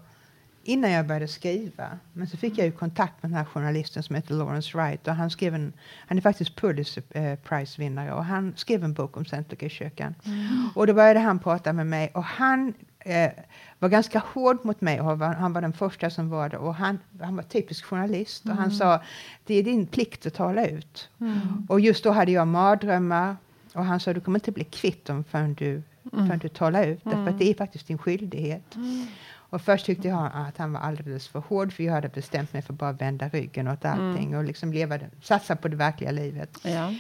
innan 0.62 0.91
jag 0.91 1.06
började 1.06 1.29
skriva. 1.29 1.99
Men 2.12 2.26
så 2.26 2.37
fick 2.37 2.59
jag 2.59 2.67
ju 2.67 2.73
kontakt 2.73 3.23
med 3.23 3.31
den 3.31 3.38
här 3.38 3.44
journalisten 3.44 4.03
som 4.03 4.17
heter 4.17 4.35
Lawrence 4.35 4.79
Wright. 4.79 5.09
Och 5.09 5.14
han, 5.14 5.31
skrev 5.31 5.55
en, 5.55 5.73
han 6.06 6.19
är 6.19 6.23
faktiskt 6.23 6.56
Pulitzer 6.56 7.03
eh, 7.11 7.38
Prize-vinnare. 7.38 8.12
Och 8.12 8.25
han 8.25 8.53
skrev 8.56 8.85
en 8.85 8.93
bok 8.94 9.17
om 9.17 9.25
Scientologikyrkan. 9.25 10.14
Och 10.75 10.87
då 10.87 10.94
började 10.94 11.21
han 11.21 11.38
prata 11.38 11.73
med 11.73 11.87
mig. 11.87 12.11
Och 12.14 12.25
han 12.25 12.75
eh, 13.00 13.31
var 13.79 13.89
ganska 13.89 14.23
hård 14.35 14.65
mot 14.65 14.81
mig. 14.81 15.00
Och 15.00 15.06
han 15.06 15.19
var, 15.19 15.35
han 15.35 15.53
var 15.53 15.61
den 15.61 15.73
första 15.73 16.11
som 16.11 16.29
var 16.31 16.49
det. 16.49 16.56
Och 16.59 16.75
han, 16.75 16.99
han 17.21 17.37
var 17.37 17.43
typisk 17.43 17.85
journalist. 17.85 18.45
Och 18.45 18.56
han 18.56 18.71
sa, 18.71 19.03
det 19.45 19.55
är 19.55 19.62
din 19.62 19.87
plikt 19.87 20.27
att 20.27 20.35
tala 20.35 20.67
ut. 20.67 21.09
Och 21.69 21.81
just 21.81 22.05
då 22.05 22.11
hade 22.11 22.33
jag 22.33 22.47
mardrömmar. 22.49 23.37
Och 23.75 23.85
han 23.85 24.00
sa, 24.00 24.12
du 24.12 24.21
kommer 24.21 24.39
inte 24.39 24.53
bli 24.53 24.65
kvitt 24.65 25.05
dem 25.05 25.25
förrän 25.25 25.55
du, 25.55 25.83
förrän 26.11 26.39
du 26.39 26.49
talar 26.49 26.87
ut. 26.87 27.00
Därför 27.05 27.29
att 27.29 27.39
det 27.39 27.50
är 27.50 27.55
faktiskt 27.55 27.87
din 27.87 27.99
skyldighet. 27.99 28.77
Och 29.50 29.62
först 29.62 29.87
tyckte 29.87 30.09
jag 30.09 30.31
att 30.35 30.59
han 30.59 30.73
var 30.73 30.81
alldeles 30.81 31.29
för 31.29 31.39
hård, 31.41 31.73
för 31.73 31.83
jag 31.83 31.93
hade 31.93 32.09
bestämt 32.09 32.53
mig 32.53 32.62
för 32.62 32.73
att 32.73 32.79
bara 32.79 32.93
vända 32.93 33.29
ryggen 33.29 33.69
åt 33.69 33.85
allting 33.85 34.37
och 34.37 34.45
liksom 34.45 34.73
leva, 34.73 34.99
satsa 35.23 35.56
på 35.56 35.69
det 35.69 35.77
verkliga 35.77 36.11
livet. 36.11 36.59
Ja. 36.62 36.95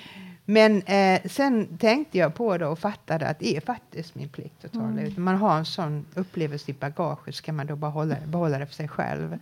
Men 0.50 0.82
eh, 0.82 1.20
sen 1.24 1.78
tänkte 1.78 2.18
jag 2.18 2.34
på 2.34 2.58
det 2.58 2.66
och 2.66 2.78
fattade 2.78 3.28
att 3.28 3.38
det 3.38 3.56
är 3.56 3.60
faktiskt 3.60 4.14
min 4.14 4.28
plikt 4.28 4.64
att 4.64 4.72
tala 4.72 5.02
ut. 5.02 5.16
När 5.16 5.24
man 5.24 5.36
har 5.36 5.58
en 5.58 5.64
sån 5.64 6.06
upplevelse 6.14 6.70
i 6.70 6.74
bagaget 6.74 7.34
så 7.34 7.42
kan 7.42 7.56
man 7.56 7.66
då 7.66 7.76
bara 7.76 7.90
hålla, 7.90 8.16
behålla 8.26 8.58
det 8.58 8.66
för 8.66 8.74
sig 8.74 8.88
själv. 8.88 9.38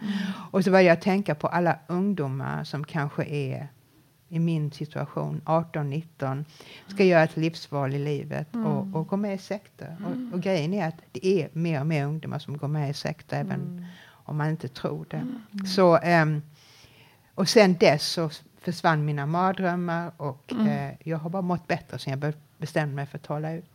Och 0.50 0.64
så 0.64 0.70
började 0.70 0.88
jag 0.88 1.00
tänka 1.00 1.34
på 1.34 1.46
alla 1.46 1.78
ungdomar 1.86 2.64
som 2.64 2.84
kanske 2.84 3.24
är 3.24 3.68
i 4.28 4.38
min 4.38 4.70
situation, 4.70 5.40
18-19, 5.44 6.44
ska 6.86 7.04
göra 7.04 7.22
ett 7.22 7.36
livsval 7.36 7.94
i 7.94 7.98
livet 7.98 8.48
och, 8.54 9.00
och 9.00 9.08
gå 9.08 9.16
med 9.16 9.34
i 9.34 9.38
sekter. 9.38 9.96
Och, 10.04 10.34
och 10.34 10.42
grejen 10.42 10.74
är 10.74 10.88
att 10.88 11.02
det 11.12 11.26
är 11.26 11.48
mer 11.52 11.80
och 11.80 11.86
mer 11.86 12.04
ungdomar 12.04 12.38
som 12.38 12.56
går 12.56 12.68
med 12.68 12.90
i 12.90 12.94
sekter, 12.94 13.40
även 13.40 13.86
om 14.08 14.36
man 14.36 14.50
inte 14.50 14.68
tror 14.68 15.06
det. 15.10 15.26
Så, 15.66 15.96
ehm, 15.96 16.42
och 17.34 17.48
sen 17.48 17.74
dess 17.74 18.06
så 18.06 18.30
försvann 18.66 19.04
mina 19.04 19.26
mardrömmar 19.26 20.12
och 20.16 20.52
eh, 20.52 20.92
jag 21.04 21.18
har 21.18 21.30
bara 21.30 21.42
mått 21.42 21.66
bättre 21.66 21.98
sen 21.98 22.20
jag 22.20 22.32
bestämde 22.58 22.94
mig 22.94 23.06
för 23.06 23.18
att 23.18 23.24
tala 23.24 23.52
ut. 23.52 23.70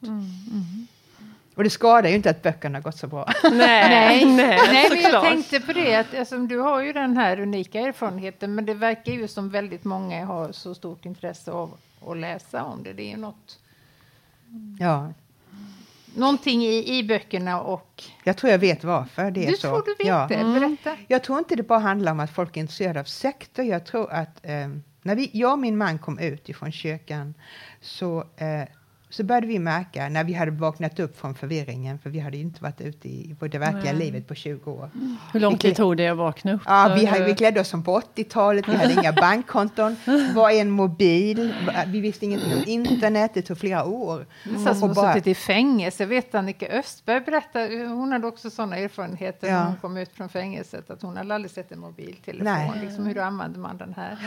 Och 1.56 1.64
det 1.64 1.70
skadar 1.70 2.10
ju 2.10 2.16
inte 2.16 2.30
att 2.30 2.42
böckerna 2.42 2.78
har 2.78 2.84
gått 2.84 2.98
så 2.98 3.08
bra. 3.08 3.32
Nej, 3.44 3.56
Nej, 3.56 4.26
nej, 4.36 4.60
Nej 4.72 4.90
men 4.90 5.02
jag 5.02 5.24
tänkte 5.24 5.60
på 5.60 5.74
det, 5.74 5.96
att 5.96 6.16
alltså, 6.16 6.38
du 6.38 6.58
har 6.58 6.82
ju 6.82 6.94
den 6.94 7.18
här 7.18 7.40
unika 7.40 7.80
erfarenheten, 7.80 8.56
men 8.56 8.66
det 8.66 8.74
verkar 8.74 9.12
ju 9.12 9.28
som 9.28 9.50
väldigt 9.50 9.84
många 9.84 10.26
har 10.26 10.52
så 10.52 10.76
stort 10.76 11.06
intresse 11.06 11.52
av 11.52 11.78
att 12.08 12.18
läsa 12.18 12.64
om 12.64 12.84
det. 12.84 12.94
Det 12.94 13.04
är 13.04 13.12
ju 13.12 13.18
något, 13.18 13.60
ja, 14.80 15.14
någonting 16.16 16.64
i, 16.64 16.98
i 16.98 17.04
böckerna 17.04 17.62
och... 17.62 18.04
jag 18.24 18.38
tror 18.38 18.52
jag 18.52 18.60
vet 18.60 18.84
varför 18.84 19.32
det 19.32 19.46
är 19.46 19.52
Du 19.52 19.56
så. 19.56 19.68
tror 19.68 19.84
du 19.86 19.96
vet 20.00 20.08
ja. 20.08 20.28
det? 20.30 20.60
Berätta. 20.60 20.98
Jag 21.08 21.24
tror 21.24 21.40
inte 21.40 21.56
det 21.56 21.64
bara 21.64 21.80
handlar 21.80 22.12
om 22.12 22.20
att 22.20 22.32
folk 22.32 22.58
är 22.58 22.62
intresserade 22.62 23.00
av 23.00 23.04
sekter. 23.04 23.64
Jag 23.64 23.86
tror 23.86 24.12
att 24.12 24.40
eh, 24.46 24.68
när 25.02 25.16
vi, 25.16 25.30
jag 25.34 25.52
och 25.52 25.60
min 25.60 25.78
man 25.78 26.00
kom 26.00 26.20
ut 26.20 26.50
ifrån 26.50 26.72
kyrkan 26.72 27.34
så, 27.82 28.20
eh, 28.38 28.64
så 29.12 29.24
började 29.24 29.48
vi 29.48 29.60
märka, 29.60 30.10
när 30.10 30.24
vi 30.24 30.34
hade 30.34 30.52
vaknat 30.52 31.00
upp 31.00 31.20
från 31.20 31.36
förvirringen, 31.36 32.00
för 32.00 32.10
vi 32.10 32.20
hade 32.20 32.38
inte 32.38 32.64
varit 32.64 32.82
ute 32.82 33.08
i 33.08 33.36
på 33.40 33.48
det 33.48 33.58
verkliga 33.58 33.94
Nej. 33.94 33.96
livet 34.06 34.28
på 34.28 34.36
20 34.36 34.72
år. 34.72 34.90
Hur 35.34 35.40
lång 35.40 35.58
tid 35.58 35.76
tog 35.76 35.98
det 35.98 36.08
att 36.08 36.18
vakna 36.18 36.54
upp? 36.54 36.62
Ja, 36.66 36.96
vi, 37.00 37.06
hade, 37.06 37.26
vi 37.26 37.36
klädde 37.36 37.60
oss 37.62 37.68
som 37.68 37.84
på 37.84 38.00
80-talet, 38.16 38.68
vi 38.68 38.76
hade 38.76 38.94
inga 38.94 39.14
bankkonton, 39.22 39.96
vad 40.36 40.52
är 40.54 40.62
en 40.62 40.70
mobil, 40.72 41.54
vi 41.88 42.00
visste 42.02 42.26
ingenting 42.26 42.54
om 42.54 42.64
internet, 42.68 43.32
det 43.34 43.42
tog 43.42 43.58
flera 43.58 43.86
år. 43.86 44.26
Det 44.44 44.50
är 44.70 44.74
som 44.74 44.84
Och 44.84 44.90
att 44.90 44.96
bara- 44.96 45.14
suttit 45.14 45.28
i 45.28 45.36
fängelse. 45.36 46.04
Jag 46.04 46.08
vet 46.08 46.36
Annika 46.36 46.68
Östberg 46.68 47.20
berättade, 47.22 47.86
hon 47.88 48.12
hade 48.12 48.28
också 48.28 48.50
sådana 48.50 48.78
erfarenheter 48.78 49.48
Ja. 49.48 49.54
när 49.60 49.66
hon 49.66 49.76
kom 49.78 49.98
ut 49.98 50.10
från 50.14 50.30
fängelset, 50.30 50.90
att 50.90 51.02
hon 51.02 51.18
hade 51.18 51.36
aldrig 51.36 51.52
sett 51.52 51.72
en 51.72 51.80
mobiltelefon. 51.80 52.44
Nej. 52.54 52.72
Liksom, 52.82 53.06
hur 53.06 53.18
använder 53.18 53.60
man 53.60 53.78
den 53.78 53.94
här? 53.98 54.18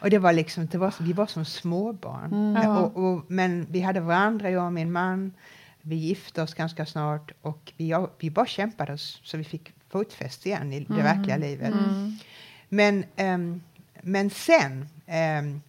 Och 0.00 0.10
det 0.10 0.18
var 0.18 0.32
liksom, 0.32 0.66
det 0.66 0.78
var, 0.78 0.90
som- 0.90 1.06
vi 1.06 1.12
var 1.12 1.26
som 1.26 1.44
småbarn. 1.44 2.58
Ja. 2.64 2.78
Och, 2.78 3.04
och, 3.12 3.24
men 3.28 3.66
vi 3.70 3.80
hade 3.80 4.00
varandra, 4.00 4.31
jag 4.50 4.66
och 4.66 4.72
min 4.72 4.92
man. 4.92 5.32
Vi 5.82 5.96
gifte 5.96 6.42
oss 6.42 6.54
ganska 6.54 6.86
snart 6.86 7.32
och 7.42 7.72
vi, 7.76 7.94
vi 8.18 8.30
bara 8.30 8.46
kämpade 8.46 8.92
oss 8.92 9.20
så 9.24 9.36
vi 9.36 9.44
fick 9.44 9.72
fotfäste 9.90 10.48
igen 10.48 10.72
i 10.72 10.80
det 10.80 11.02
verkliga 11.02 11.36
livet. 11.36 11.74
Men, 12.68 13.04
ehm, 13.16 13.62
men 14.02 14.30
sen 14.30 14.88
ehm, 15.06 15.60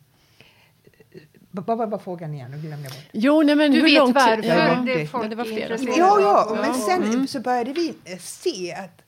vad 1.52 1.90
var 1.90 1.98
frågan 1.98 2.34
igen? 2.34 2.52
Nu 2.52 2.58
jag 2.84 2.92
bort. 2.92 3.06
Jo, 3.12 3.42
nej, 3.42 3.56
men 3.56 3.72
Du 3.72 3.78
hur 3.78 3.84
vet 3.84 3.94
långt... 3.98 4.16
varför 4.16 4.44
Ja, 4.44 4.76
det 4.86 4.94
det- 4.94 5.08
folk 5.08 5.30
det 5.30 5.36
var 5.36 5.46
är 5.46 5.50
flera 5.50 5.78
Ja, 5.98 6.22
ja, 6.22 6.58
men 6.62 6.74
sen 6.74 7.28
så 7.28 7.40
började 7.40 7.74
vi 7.74 7.94
eh, 8.06 8.18
se 8.18 8.74
att 8.74 9.02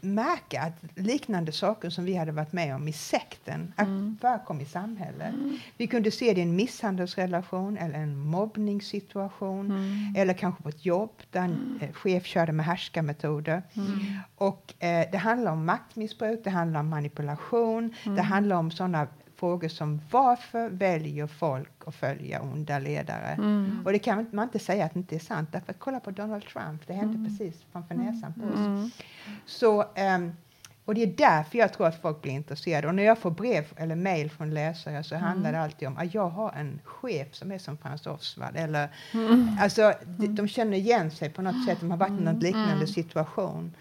märka 0.00 0.62
att 0.62 0.98
liknande 0.98 1.52
saker 1.52 1.90
som 1.90 2.04
vi 2.04 2.14
hade 2.14 2.32
varit 2.32 2.52
med 2.52 2.74
om 2.74 2.88
i 2.88 2.92
sekten 2.92 3.72
att 3.76 4.20
förekom 4.20 4.60
i 4.60 4.64
samhället. 4.64 5.34
Vi 5.76 5.86
kunde 5.86 6.10
se 6.10 6.34
det 6.34 6.40
i 6.40 6.42
en 6.42 6.56
misshandelsrelation 6.56 7.76
eller 7.76 7.94
en 7.98 8.18
mobbningssituation 8.18 9.72
eller 10.16 10.34
kanske 10.34 10.62
på 10.62 10.68
ett 10.68 10.84
jobb 10.86 11.10
där 11.30 11.40
en 11.40 11.78
eh, 11.80 11.92
chef 11.92 12.24
körde 12.26 12.52
med 12.52 12.66
härskarmetoder. 12.66 13.62
Och 14.36 14.74
eh, 14.78 15.06
det 15.12 15.18
handlar 15.18 15.52
om 15.52 15.64
maktmissbruk, 15.64 16.40
det 16.44 16.50
handlar 16.50 16.80
om 16.80 16.88
manipulation, 16.88 17.94
det 18.04 18.22
handlar 18.22 18.56
om 18.56 18.70
sådana 18.70 19.06
frågor 19.40 19.68
som 19.68 20.00
varför 20.10 20.68
väljer 20.70 21.26
folk 21.26 21.70
att 21.86 21.94
följa 21.94 22.40
onda 22.42 22.78
ledare? 22.78 23.36
Och 23.84 23.92
det 23.92 23.98
kan 23.98 24.26
man 24.32 24.44
inte 24.44 24.58
säga 24.58 24.84
att 24.84 24.94
det 24.94 24.98
inte 24.98 25.14
är 25.14 25.18
sant. 25.20 25.48
Därför 25.52 25.72
att 25.72 25.78
kolla 25.78 26.00
på 26.00 26.10
Donald 26.10 26.44
Trump, 26.44 26.86
det 26.86 26.92
hände 26.92 27.28
precis 27.28 27.64
framför 27.72 27.94
näsan 27.94 28.34
på 28.34 28.40
oss. 28.46 28.92
Så, 29.46 29.84
ehm, 29.94 30.32
och 30.84 30.94
det 30.94 31.02
är 31.02 31.06
därför 31.06 31.58
jag 31.58 31.72
tror 31.72 31.86
att 31.86 32.02
folk 32.02 32.22
blir 32.22 32.32
intresserade. 32.32 32.88
Och 32.88 32.94
när 32.94 33.02
jag 33.02 33.18
får 33.18 33.30
brev 33.30 33.64
eller 33.76 33.94
mejl 33.96 34.30
från 34.30 34.54
läsare 34.54 35.04
så 35.04 35.16
handlar 35.16 35.52
det 35.52 35.60
alltid 35.60 35.88
om 35.88 35.96
att 35.96 36.14
jag 36.14 36.28
har 36.28 36.52
en 36.52 36.80
chef 36.84 37.34
som 37.34 37.52
är 37.52 37.58
som 37.58 37.76
Frans 37.76 38.06
Oswald. 38.06 38.56
Eller, 38.56 38.88
alltså, 39.60 39.92
de, 40.06 40.26
de 40.26 40.48
känner 40.48 40.76
igen 40.76 41.10
sig 41.10 41.30
på 41.30 41.42
något 41.42 41.66
sätt, 41.66 41.80
de 41.80 41.90
har 41.90 41.98
varit 41.98 42.20
i 42.20 42.24
någon 42.24 42.38
liknande 42.38 42.86
situation. 42.86 43.74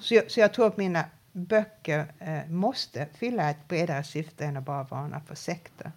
Så 0.00 0.14
jag, 0.14 0.30
så 0.30 0.40
jag 0.40 0.52
tror 0.52 0.66
att 0.66 0.76
mina 0.76 1.04
böcker 1.36 2.06
eh, 2.18 2.50
måste 2.50 3.06
fylla 3.18 3.50
ett 3.50 3.68
bredare 3.68 4.04
syfte 4.04 4.44
än 4.44 4.56
att 4.56 4.64
bara 4.64 4.82
varna 4.82 5.20
för 5.20 5.34
sekter. 5.34 5.92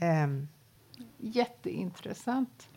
Ehm, 0.00 0.48
Jätteintressant. 1.18 2.68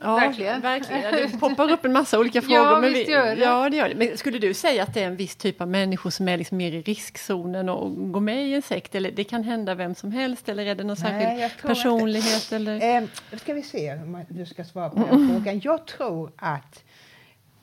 Ja, 0.00 0.16
Verkligen. 0.16 0.60
verkligen. 0.60 1.12
Det 1.12 1.40
poppar 1.40 1.70
upp 1.70 1.84
en 1.84 1.92
massa 1.92 2.18
olika 2.18 2.42
frågor. 2.42 2.56
Ja, 2.56 2.80
men 2.80 2.92
visst 2.92 3.08
vi, 3.08 3.12
gör 3.12 3.36
det. 3.36 3.42
Ja, 3.42 3.70
det 3.70 3.76
gör 3.76 3.88
det. 3.88 3.94
Men 3.94 4.16
skulle 4.18 4.38
du 4.38 4.54
säga 4.54 4.82
att 4.82 4.94
det 4.94 5.02
är 5.02 5.06
en 5.06 5.16
viss 5.16 5.36
typ 5.36 5.60
av 5.60 5.68
människor 5.68 6.10
som 6.10 6.28
är 6.28 6.36
liksom 6.38 6.58
mer 6.58 6.72
i 6.72 6.82
riskzonen 6.82 7.68
och 7.68 8.12
går 8.12 8.20
med 8.20 8.46
i 8.48 8.54
en 8.54 8.62
sekt? 8.62 8.94
Eller 8.94 9.10
det 9.10 9.24
kan 9.24 9.44
hända 9.44 9.74
vem 9.74 9.94
som 9.94 10.12
helst? 10.12 10.48
Eller 10.48 10.66
är 10.66 10.74
det 10.74 10.84
någon 10.84 10.96
Nej, 11.02 11.36
särskild 11.50 11.62
personlighet? 11.62 12.52
Eller? 12.52 13.02
Eh, 13.02 13.08
ska 13.38 13.54
vi 13.54 13.62
se 13.62 13.92
om 13.94 14.24
du 14.28 14.46
ska 14.46 14.64
svara 14.64 14.90
på 14.90 14.96
den 14.96 15.28
frågan. 15.28 15.60
Jag 15.64 15.86
tror 15.86 16.32
att 16.36 16.84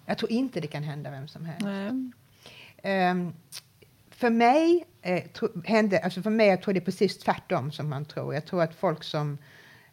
jag 0.06 0.18
tror 0.18 0.32
inte 0.32 0.60
det 0.60 0.68
kan 0.68 0.84
hända 0.84 1.12
vem 1.12 1.28
som 1.28 1.46
helst. 1.46 1.66
Nej. 1.66 2.12
Ehm, 2.84 3.34
för 4.10 4.30
mig 4.30 4.86
eh, 5.02 5.24
tro, 5.24 5.62
hände, 5.66 6.00
alltså 6.00 6.22
för 6.22 6.30
mig 6.30 6.48
jag 6.48 6.62
tror 6.62 6.74
det 6.74 6.80
är 6.80 6.86
precis 6.86 7.18
tvärtom 7.18 7.72
som 7.72 7.90
man 7.90 8.06
tror. 8.06 8.34
Jag 8.34 8.46
tror 8.46 8.64
att 8.64 8.76
folk 8.76 9.04
som 9.04 9.38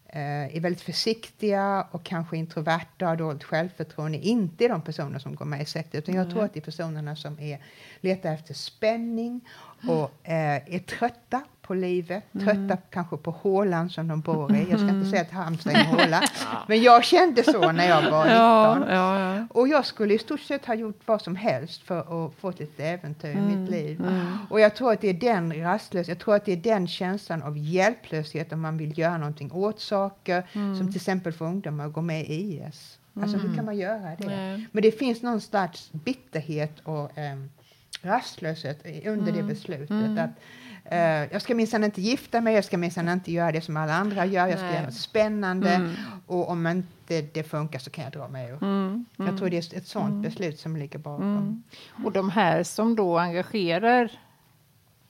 eh, 0.06 0.56
är 0.56 0.60
väldigt 0.60 0.82
försiktiga 0.82 1.86
och 1.90 2.04
kanske 2.04 2.36
introverta 2.36 3.10
och 3.10 3.16
dåligt 3.16 3.44
självförtroende 3.44 4.18
inte 4.18 4.64
är 4.64 4.68
de 4.68 4.82
personer 4.82 5.18
som 5.18 5.34
går 5.34 5.44
med 5.44 5.62
i 5.62 5.64
sekter. 5.64 5.98
Utan 5.98 6.14
jag 6.14 6.30
tror 6.30 6.44
att 6.44 6.54
det 6.54 6.60
är 6.60 6.64
personerna 6.64 7.16
som 7.16 7.40
är, 7.40 7.62
letar 8.00 8.34
efter 8.34 8.54
spänning 8.54 9.48
och 9.88 10.28
eh, 10.28 10.74
är 10.74 10.78
trötta 10.78 11.42
på 11.70 11.74
livet, 11.74 12.24
trötta 12.32 12.76
kanske 12.90 13.16
på 13.16 13.30
hålan 13.30 13.90
som 13.90 14.08
de 14.08 14.20
bor 14.20 14.56
i. 14.56 14.66
Jag 14.70 14.80
ska 14.80 14.88
inte 14.88 15.10
säga 15.10 15.22
att 15.22 15.30
Halmstad 15.30 15.72
är 15.72 15.78
en 15.78 15.86
håla, 15.86 16.22
men 16.68 16.82
jag 16.82 17.04
kände 17.04 17.42
så 17.42 17.72
när 17.72 17.88
jag 17.88 18.10
var 18.10 18.24
19. 18.24 18.36
Ja, 18.36 18.78
ja, 18.90 19.36
ja. 19.36 19.46
Och 19.50 19.68
jag 19.68 19.86
skulle 19.86 20.14
i 20.14 20.18
stort 20.18 20.40
sett 20.40 20.66
ha 20.66 20.74
gjort 20.74 21.00
vad 21.06 21.22
som 21.22 21.36
helst 21.36 21.82
för 21.82 22.26
att 22.26 22.34
få 22.34 22.48
ett 22.48 22.58
litet 22.58 22.80
äventyr 22.80 23.28
i 23.28 23.32
Mm, 23.32 23.60
mitt 23.60 23.70
liv. 23.70 24.04
Och 24.50 24.60
jag 24.60 24.74
tror 24.76 24.92
att 24.92 25.00
det 25.00 25.08
är 25.08 25.14
den 25.14 25.52
rastlös, 25.62 26.08
jag 26.08 26.18
tror 26.18 26.34
att 26.36 26.44
det 26.44 26.52
är 26.52 26.56
den 26.56 26.88
känslan 26.88 27.42
av 27.42 27.58
hjälplöshet 27.58 28.52
om 28.52 28.60
man 28.60 28.76
vill 28.78 28.98
göra 28.98 29.18
någonting 29.18 29.52
åt 29.52 29.80
saker, 29.80 30.42
Mm. 30.52 30.76
som 30.78 30.86
till 30.86 30.96
exempel 30.96 31.32
för 31.32 31.44
ungdomar 31.44 31.86
att 31.86 31.92
gå 31.92 32.00
med 32.02 32.20
i 32.30 32.32
IS. 32.66 32.98
Alltså 33.22 33.36
hur 33.36 33.54
kan 33.56 33.64
man 33.64 33.78
göra 33.78 34.16
det? 34.18 34.26
Nej. 34.26 34.66
Men 34.72 34.82
det 34.82 34.98
finns 34.98 35.22
någon 35.22 35.40
slags 35.40 35.90
bitterhet 35.92 36.80
och 36.84 37.10
um, 37.18 37.50
rastlöshet 38.02 38.86
i- 38.86 39.08
under 39.08 39.32
Mm. 39.32 39.36
det 39.36 39.42
beslutet. 39.54 40.18
Att, 40.18 40.30
eh, 40.90 40.98
jag 41.32 41.42
ska 41.42 41.54
minsann 41.54 41.84
inte 41.84 42.00
gifta 42.00 42.40
mig, 42.40 42.54
jag 42.54 42.64
ska 42.64 42.78
minsann 42.78 43.08
inte 43.08 43.32
göra 43.32 43.52
det 43.52 43.60
som 43.60 43.76
alla 43.76 43.94
andra 43.94 44.26
gör, 44.26 44.46
jag 44.46 44.58
ska 44.58 44.66
Nej. 44.66 44.74
göra 44.74 44.84
något 44.84 44.94
spännande 44.94 45.70
Mm. 45.70 45.94
och 46.26 46.50
om 46.50 46.66
inte 46.66 47.22
det 47.32 47.42
funkar 47.42 47.78
så 47.78 47.90
kan 47.90 48.04
jag 48.04 48.12
dra 48.12 48.28
mig 48.28 48.50
ur. 48.50 48.62
Mm. 48.62 49.04
Jag 49.16 49.38
tror 49.38 49.50
det 49.50 49.56
är 49.72 49.76
ett 49.76 49.86
sånt 49.86 50.22
beslut 50.22 50.58
som 50.58 50.76
ligger 50.76 50.98
bakom. 50.98 51.62
Och 52.04 52.12
de 52.12 52.30
här 52.30 52.62
som 52.62 52.96
då 52.96 53.18
engagerar 53.18 54.10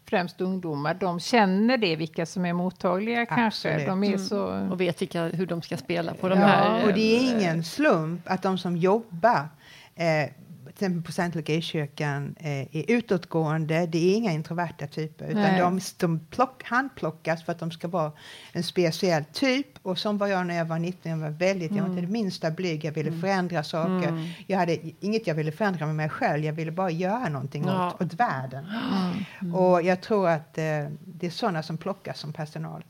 främst 0.04 0.40
ungdomar, 0.40 0.94
de 0.94 1.20
känner 1.20 1.76
det, 1.78 1.96
vilka 1.96 2.26
som 2.26 2.44
är 2.44 2.52
mottagliga 2.52 3.26
kanske. 3.26 3.68
Absolut. 3.74 3.86
De 3.86 4.04
är 4.04 4.18
så... 4.18 4.68
Och 4.70 4.80
vet 4.80 5.02
vilka, 5.02 5.24
hur 5.24 5.46
de 5.46 5.62
ska 5.62 5.76
spela 5.76 6.14
på 6.14 6.28
de 6.28 6.40
Ja, 6.40 6.46
här... 6.46 6.86
och 6.86 6.94
det 6.94 7.16
är 7.16 7.30
ingen 7.40 7.64
slump 7.64 8.20
att 8.24 8.42
de 8.42 8.58
som 8.58 8.76
jobbar 8.76 9.48
eh, 9.94 10.30
på 11.04 11.12
Scientology 11.12 11.54
Gay-kyrkan 11.54 12.34
eh, 12.38 12.76
är 12.76 12.84
utåtgående. 12.90 13.86
Det 13.86 13.98
är 13.98 14.16
inga 14.16 14.32
introverta 14.32 14.86
typer. 14.86 15.24
Utan 15.26 15.42
Nej. 15.42 15.60
de, 15.60 15.80
de 15.98 16.18
plock, 16.30 16.62
handplockas 16.64 17.44
för 17.44 17.52
att 17.52 17.58
de 17.58 17.70
ska 17.70 17.88
vara 17.88 18.12
en 18.52 18.62
speciell 18.62 19.24
typ. 19.32 19.66
Och 19.82 19.98
som 19.98 20.18
var 20.18 20.26
jag 20.26 20.46
när 20.46 20.54
jag 20.56 20.64
var 20.64 20.78
19. 20.78 21.10
Jag 21.10 21.18
var 21.18 21.30
väldigt, 21.30 21.72
jag 21.72 21.82
var 21.82 21.90
inte 21.90 22.00
det 22.02 22.06
minsta 22.12 22.50
blyg. 22.50 22.84
Jag 22.84 22.92
ville 22.92 23.20
förändra 23.20 23.62
saker. 23.64 24.34
Jag 24.46 24.58
hade 24.58 24.78
inget 25.00 25.26
jag 25.26 25.34
ville 25.34 25.52
förändra 25.52 25.86
med 25.86 25.94
mig 25.96 26.08
själv. 26.08 26.44
Jag 26.44 26.52
ville 26.52 26.70
bara 26.72 26.90
göra 26.90 27.28
någonting 27.28 27.64
Ja. 27.66 27.88
åt, 27.94 28.02
åt 28.02 28.14
världen. 28.14 28.66
Och 29.54 29.82
jag 29.82 30.00
tror 30.00 30.28
att 30.28 30.58
eh, 30.58 30.64
det 31.04 31.26
är 31.26 31.30
sådana 31.30 31.62
som 31.62 31.76
plockas 31.76 32.18
som 32.18 32.32
personal. 32.32 32.84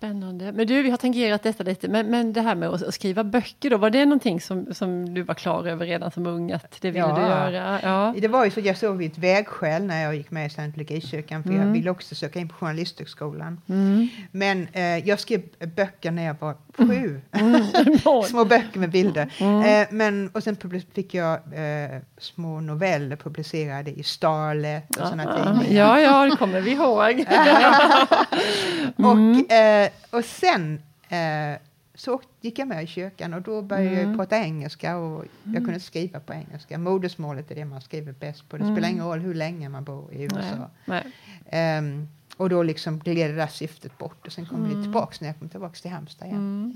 Spännande. 0.00 0.52
Men 0.52 0.66
du, 0.66 0.82
vi 0.82 0.90
har 0.90 0.96
tangerat 0.96 1.42
detta 1.42 1.62
lite, 1.64 1.88
men, 1.88 2.06
men 2.10 2.32
det 2.32 2.40
här 2.40 2.54
med 2.54 2.68
att, 2.68 2.94
skriva 2.94 3.24
böcker 3.24 3.70
då, 3.70 3.76
var 3.76 3.90
det 3.90 4.04
någonting 4.04 4.40
som, 4.40 4.74
som 4.74 5.14
du 5.14 5.22
var 5.22 5.34
klar 5.34 5.66
över 5.66 5.86
redan 5.86 6.10
som 6.10 6.26
ung 6.26 6.52
att 6.52 6.76
det 6.80 6.90
ville 6.90 6.98
Ja. 7.06 7.14
du 7.16 7.20
göra? 7.22 7.80
Ja. 7.82 8.14
Det 8.18 8.28
var 8.28 8.44
ju 8.44 8.50
så 8.50 8.60
jag 8.60 8.76
såg 8.76 8.96
vid 8.96 9.12
ett 9.12 9.18
vägskäl 9.18 9.82
när 9.82 10.02
jag 10.02 10.14
gick 10.16 10.30
med 10.30 10.46
i 10.46 10.50
Scientologikyrkan 10.50 11.42
för 11.42 11.52
jag 11.52 11.66
ville 11.66 11.90
också 11.90 12.14
söka 12.14 12.38
in 12.38 12.48
på 12.48 12.54
Journalisthögskolan. 12.54 13.60
Men 14.30 14.68
eh, 14.72 14.82
jag 15.08 15.20
skrev 15.20 15.42
böcker 15.76 16.10
när 16.10 16.24
jag 16.24 16.36
var 16.40 16.54
sju. 16.86 17.20
små 18.28 18.44
böcker 18.44 18.80
med 18.80 18.90
bilder. 18.90 19.32
Eh, 19.40 19.86
men, 19.90 20.30
och 20.32 20.42
sen 20.42 20.56
fick 20.94 21.14
jag 21.14 21.34
eh, 21.34 22.00
små 22.18 22.60
noveller 22.60 23.16
publicerade 23.16 23.90
i 23.90 24.02
Starlet 24.02 24.96
och 24.96 25.06
sådana 25.06 25.36
tidningar. 25.36 25.84
Ja, 25.84 26.00
ja, 26.00 26.30
det 26.30 26.36
kommer 26.36 26.60
vi 26.60 26.70
ihåg. 26.70 27.24
Och, 28.96 29.52
eh, 29.52 29.88
och 30.10 30.24
sen 30.24 30.82
eh, 31.08 31.58
så 31.94 32.20
gick 32.40 32.58
jag 32.58 32.68
med 32.68 32.84
i 32.84 32.86
kyrkan 32.86 33.34
och 33.34 33.42
då 33.42 33.62
började 33.62 34.02
jag 34.02 34.16
prata 34.16 34.36
engelska 34.38 34.96
och 34.96 35.24
jag 35.44 35.64
kunde 35.64 35.80
skriva 35.80 36.20
på 36.20 36.32
engelska. 36.32 36.78
Modersmålet 36.78 37.50
är 37.50 37.54
det 37.54 37.64
man 37.64 37.80
skriver 37.80 38.12
bäst 38.12 38.48
på. 38.48 38.56
Det 38.56 38.72
spelar 38.72 38.88
ingen 38.88 39.04
roll 39.04 39.18
hur 39.18 39.34
länge 39.34 39.68
man 39.68 39.84
bor 39.84 40.12
i 40.14 40.22
USA. 40.22 40.38
Nej, 40.38 40.70
nej. 40.84 41.04
Ehm, 41.50 42.08
och 42.40 42.48
då 42.48 42.62
liksom 42.62 42.98
gled 42.98 43.30
det 43.30 43.36
där 43.36 43.46
syftet 43.46 43.98
bort 43.98 44.26
och 44.26 44.32
sen 44.32 44.46
kom 44.46 44.68
det 44.68 44.82
tillbaks 44.82 45.20
när 45.20 45.28
jag 45.28 45.38
kom 45.38 45.48
tillbaks 45.48 45.82
till 45.82 45.90
Halmstad 45.90 46.28
igen. 46.28 46.74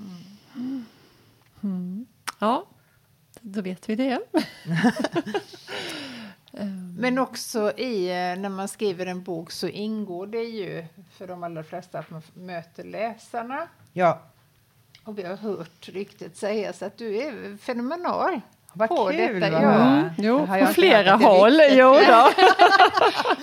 Ja, 2.39 2.67
då 3.41 3.63
vet 3.63 3.89
vi 3.89 3.95
det. 3.95 4.21
Men 6.99 7.19
också 7.19 7.73
i, 7.79 8.09
eh, 8.09 8.41
när 8.41 8.49
man 8.49 8.69
skriver 8.69 9.07
en 9.07 9.23
bok 9.23 9.51
så 9.51 9.69
ingår 9.69 10.27
det 10.27 10.45
ju 10.45 10.87
för 11.11 11.27
de 11.27 11.43
allra 11.43 11.63
flesta 11.63 11.99
att 11.99 12.11
man 12.11 12.23
möter 12.35 12.85
läsarna. 12.85 13.69
Ja, 13.93 14.23
Och 15.05 15.19
vi 15.19 15.23
har 15.23 15.37
hört 15.37 15.89
ryktet 15.89 16.37
sägas 16.37 16.83
att 16.83 16.97
du 16.97 17.17
är 17.17 17.57
fenomenal 17.57 18.41
vad 18.75 18.89
på 18.89 19.09
kul! 19.09 19.41
detta. 19.41 19.51
va? 19.51 19.63
Ja. 19.63 19.85
Mm, 19.99 20.09
jo, 20.19 20.47
Det 20.53 20.67
på 20.67 20.73
flera 20.73 21.17
det 21.17 21.25
håll. 21.25 21.61
Jo 21.71 21.93
då. 22.09 22.31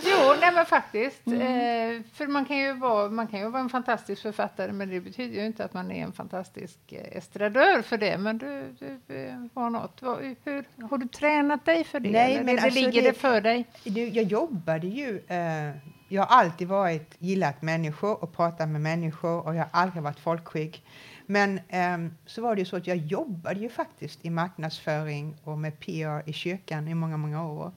Jo, 0.04 0.34
nej 0.42 0.52
men 0.54 0.66
faktiskt. 0.66 1.28
Eh, 1.28 2.04
för 2.14 2.28
man 2.28 2.46
kan, 2.46 2.58
ju 2.58 2.74
vara, 2.74 3.10
man 3.10 3.28
kan 3.28 3.40
ju 3.40 3.50
vara 3.50 3.62
en 3.62 3.70
fantastisk 3.70 4.22
författare 4.22 4.72
men 4.72 4.90
det 4.90 5.00
betyder 5.00 5.40
ju 5.40 5.46
inte 5.46 5.66
att 5.66 5.74
man 5.74 5.92
är 5.92 6.04
en 6.04 6.12
fantastisk 6.12 6.78
eh, 6.92 7.18
estradör 7.18 7.82
för 7.82 7.98
det. 7.98 8.18
Men 8.18 8.38
du, 8.38 8.76
du 8.80 9.16
eh, 9.16 9.34
har 9.54 9.70
något. 9.70 10.02
Hur, 10.44 10.88
har 10.90 10.98
du 10.98 11.08
tränat 11.08 11.66
dig 11.66 11.84
för 11.84 12.00
det? 12.00 12.10
Nej, 12.10 12.34
eller 12.34 12.44
men 12.44 12.56
det, 12.56 12.62
alltså 12.62 12.80
ligger 12.80 13.02
det- 13.02 13.08
det 13.08 13.14
för 13.14 13.42
dig? 13.42 13.66
Du, 13.84 14.08
jag 14.08 14.26
jobbade 14.26 14.88
ju... 14.88 15.22
Eh, 15.28 15.72
jag 16.10 16.24
har 16.24 16.38
alltid 16.38 16.68
varit, 16.68 17.16
gillat 17.20 17.62
människor 17.62 18.24
och 18.24 18.36
pratat 18.36 18.70
med 18.70 18.82
människor 18.82 19.48
och 19.48 19.56
jag 19.56 19.60
har 19.60 19.82
aldrig 19.82 20.04
varit 20.04 20.20
folkskygg. 20.20 20.84
Men 21.32 21.60
ehm, 21.70 22.12
så 22.26 22.42
var 22.42 22.56
det 22.56 22.60
ju 22.62 22.66
så 22.66 22.76
att 22.76 22.88
jag 22.88 22.98
jobbade 22.98 23.60
ju 23.60 23.70
faktiskt 23.70 24.20
i 24.26 24.30
marknadsföring 24.30 25.36
och 25.44 25.58
med 25.58 25.80
PR 25.80 26.24
i 26.30 26.34
kyrkan 26.34 26.88
i 26.88 26.94
många, 26.94 27.18
många 27.18 27.46
år. 27.48 27.72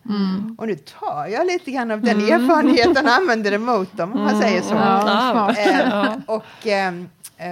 Och 0.59 0.67
nu 0.67 0.75
tar 0.75 1.27
jag 1.27 1.47
lite 1.47 1.71
grann 1.71 1.91
av 1.91 2.01
den 2.01 2.21
erfarenheten 2.21 3.07
och 3.07 3.13
använder 3.13 3.51
det 3.51 3.59
mot 3.59 3.97
dem, 3.97 4.13
om 4.13 4.21
man 4.23 4.41
säger 4.43 4.63
så. 4.63 4.75
Ja. 4.75 5.55
Eh, 5.57 6.15
och, 6.27 6.67
Eh, 6.67 6.93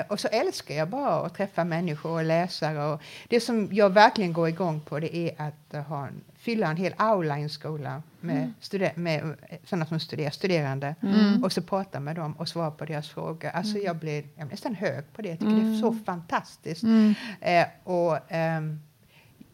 och 0.08 0.20
så 0.20 0.28
älskar 0.28 0.74
jag 0.74 0.88
bara 0.88 1.26
att 1.26 1.34
träffa 1.34 1.64
människor 1.64 2.10
och 2.10 2.24
läsare. 2.24 2.84
Och 2.84 3.02
det 3.28 3.40
som 3.40 3.68
jag 3.72 3.90
verkligen 3.90 4.32
går 4.32 4.48
igång 4.48 4.80
på 4.80 5.00
det 5.00 5.16
är 5.16 5.34
att 5.38 5.74
uh, 5.74 5.80
ha 5.80 6.06
en, 6.06 6.24
fylla 6.36 6.70
en 6.70 6.76
hel 6.76 6.94
aula 6.96 7.38
i 7.38 7.42
en 7.42 7.50
skola 7.50 8.02
med, 8.20 8.36
mm. 8.36 8.54
studer- 8.60 8.96
med 8.96 9.24
uh, 9.24 9.32
sådana 9.64 9.86
som 9.86 10.00
studerar, 10.00 10.30
studerande 10.30 10.94
mm. 11.02 11.44
och 11.44 11.52
så 11.52 11.62
prata 11.62 12.00
med 12.00 12.16
dem 12.16 12.32
och 12.32 12.48
svara 12.48 12.70
på 12.70 12.84
deras 12.84 13.08
frågor. 13.08 13.48
Alltså 13.48 13.78
jag 13.78 13.96
blir, 13.96 14.24
jag 14.36 14.46
blir 14.46 14.50
nästan 14.50 14.74
hög 14.74 15.04
på 15.12 15.22
det. 15.22 15.28
Jag 15.28 15.38
tycker 15.38 15.52
det 15.52 15.76
är 15.76 15.80
så 15.80 15.92
fantastiskt. 15.92 16.84
Eh, 17.40 17.66
och 17.84 18.18
um, 18.58 18.80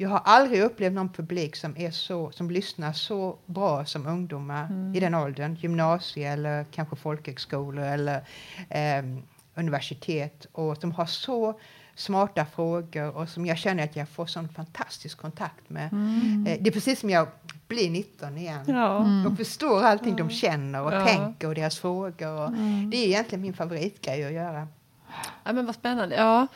jag 0.01 0.09
har 0.09 0.23
aldrig 0.25 0.61
upplevt 0.61 0.95
någon 0.95 1.09
publik 1.09 1.57
som, 1.57 1.77
är 1.77 1.91
så, 1.91 2.31
som 2.31 2.51
lyssnar 2.51 2.93
så 2.93 3.39
bra 3.47 3.85
som 3.85 4.07
ungdomar 4.07 4.67
mm. 4.67 4.95
i 4.95 5.01
den 5.01 5.15
åldern. 5.15 5.55
Gymnasie 5.55 6.33
eller 6.33 6.65
kanske 6.65 6.97
folkhögskolor 6.97 7.85
eller 7.85 8.17
eh, 8.69 9.03
universitet 9.59 10.47
och 10.53 10.77
som 10.77 10.93
har 10.93 11.07
så 11.07 11.61
smarta 11.95 12.47
frågor 12.47 13.17
och 13.17 13.29
som 13.29 13.47
jag 13.47 13.59
känner 13.59 13.85
att 13.85 13.97
jag 13.97 14.09
får 14.09 14.27
sån 14.27 14.49
fantastisk 14.49 15.19
kontakt 15.19 15.71
med. 15.71 15.93
Mm. 15.93 16.47
Eh, 16.47 16.59
det 16.61 16.71
är 16.71 16.73
precis 16.73 17.01
som 17.01 17.11
jag 17.11 17.29
blir 17.69 17.91
19 17.91 18.39
igen 18.39 18.65
ja. 18.67 19.05
mm. 19.05 19.27
och 19.27 19.37
förstår 19.37 19.83
allting 19.83 20.11
ja. 20.19 20.25
de 20.25 20.31
känner 20.31 20.83
och 20.83 20.93
ja. 20.93 21.07
tänker 21.07 21.49
och 21.49 21.55
deras 21.55 21.79
frågor. 21.79 22.33
Och 22.33 22.49
mm. 22.49 22.91
Det 22.91 22.97
är 22.97 23.07
egentligen 23.07 23.43
min 23.43 23.55
favoritgrej 23.55 24.25
att 24.25 24.33
göra. 24.33 24.69
Ja, 25.45 25.53
men 25.53 25.67
vad 25.67 25.75
spännande. 25.75 26.17
Ja, 26.17 26.47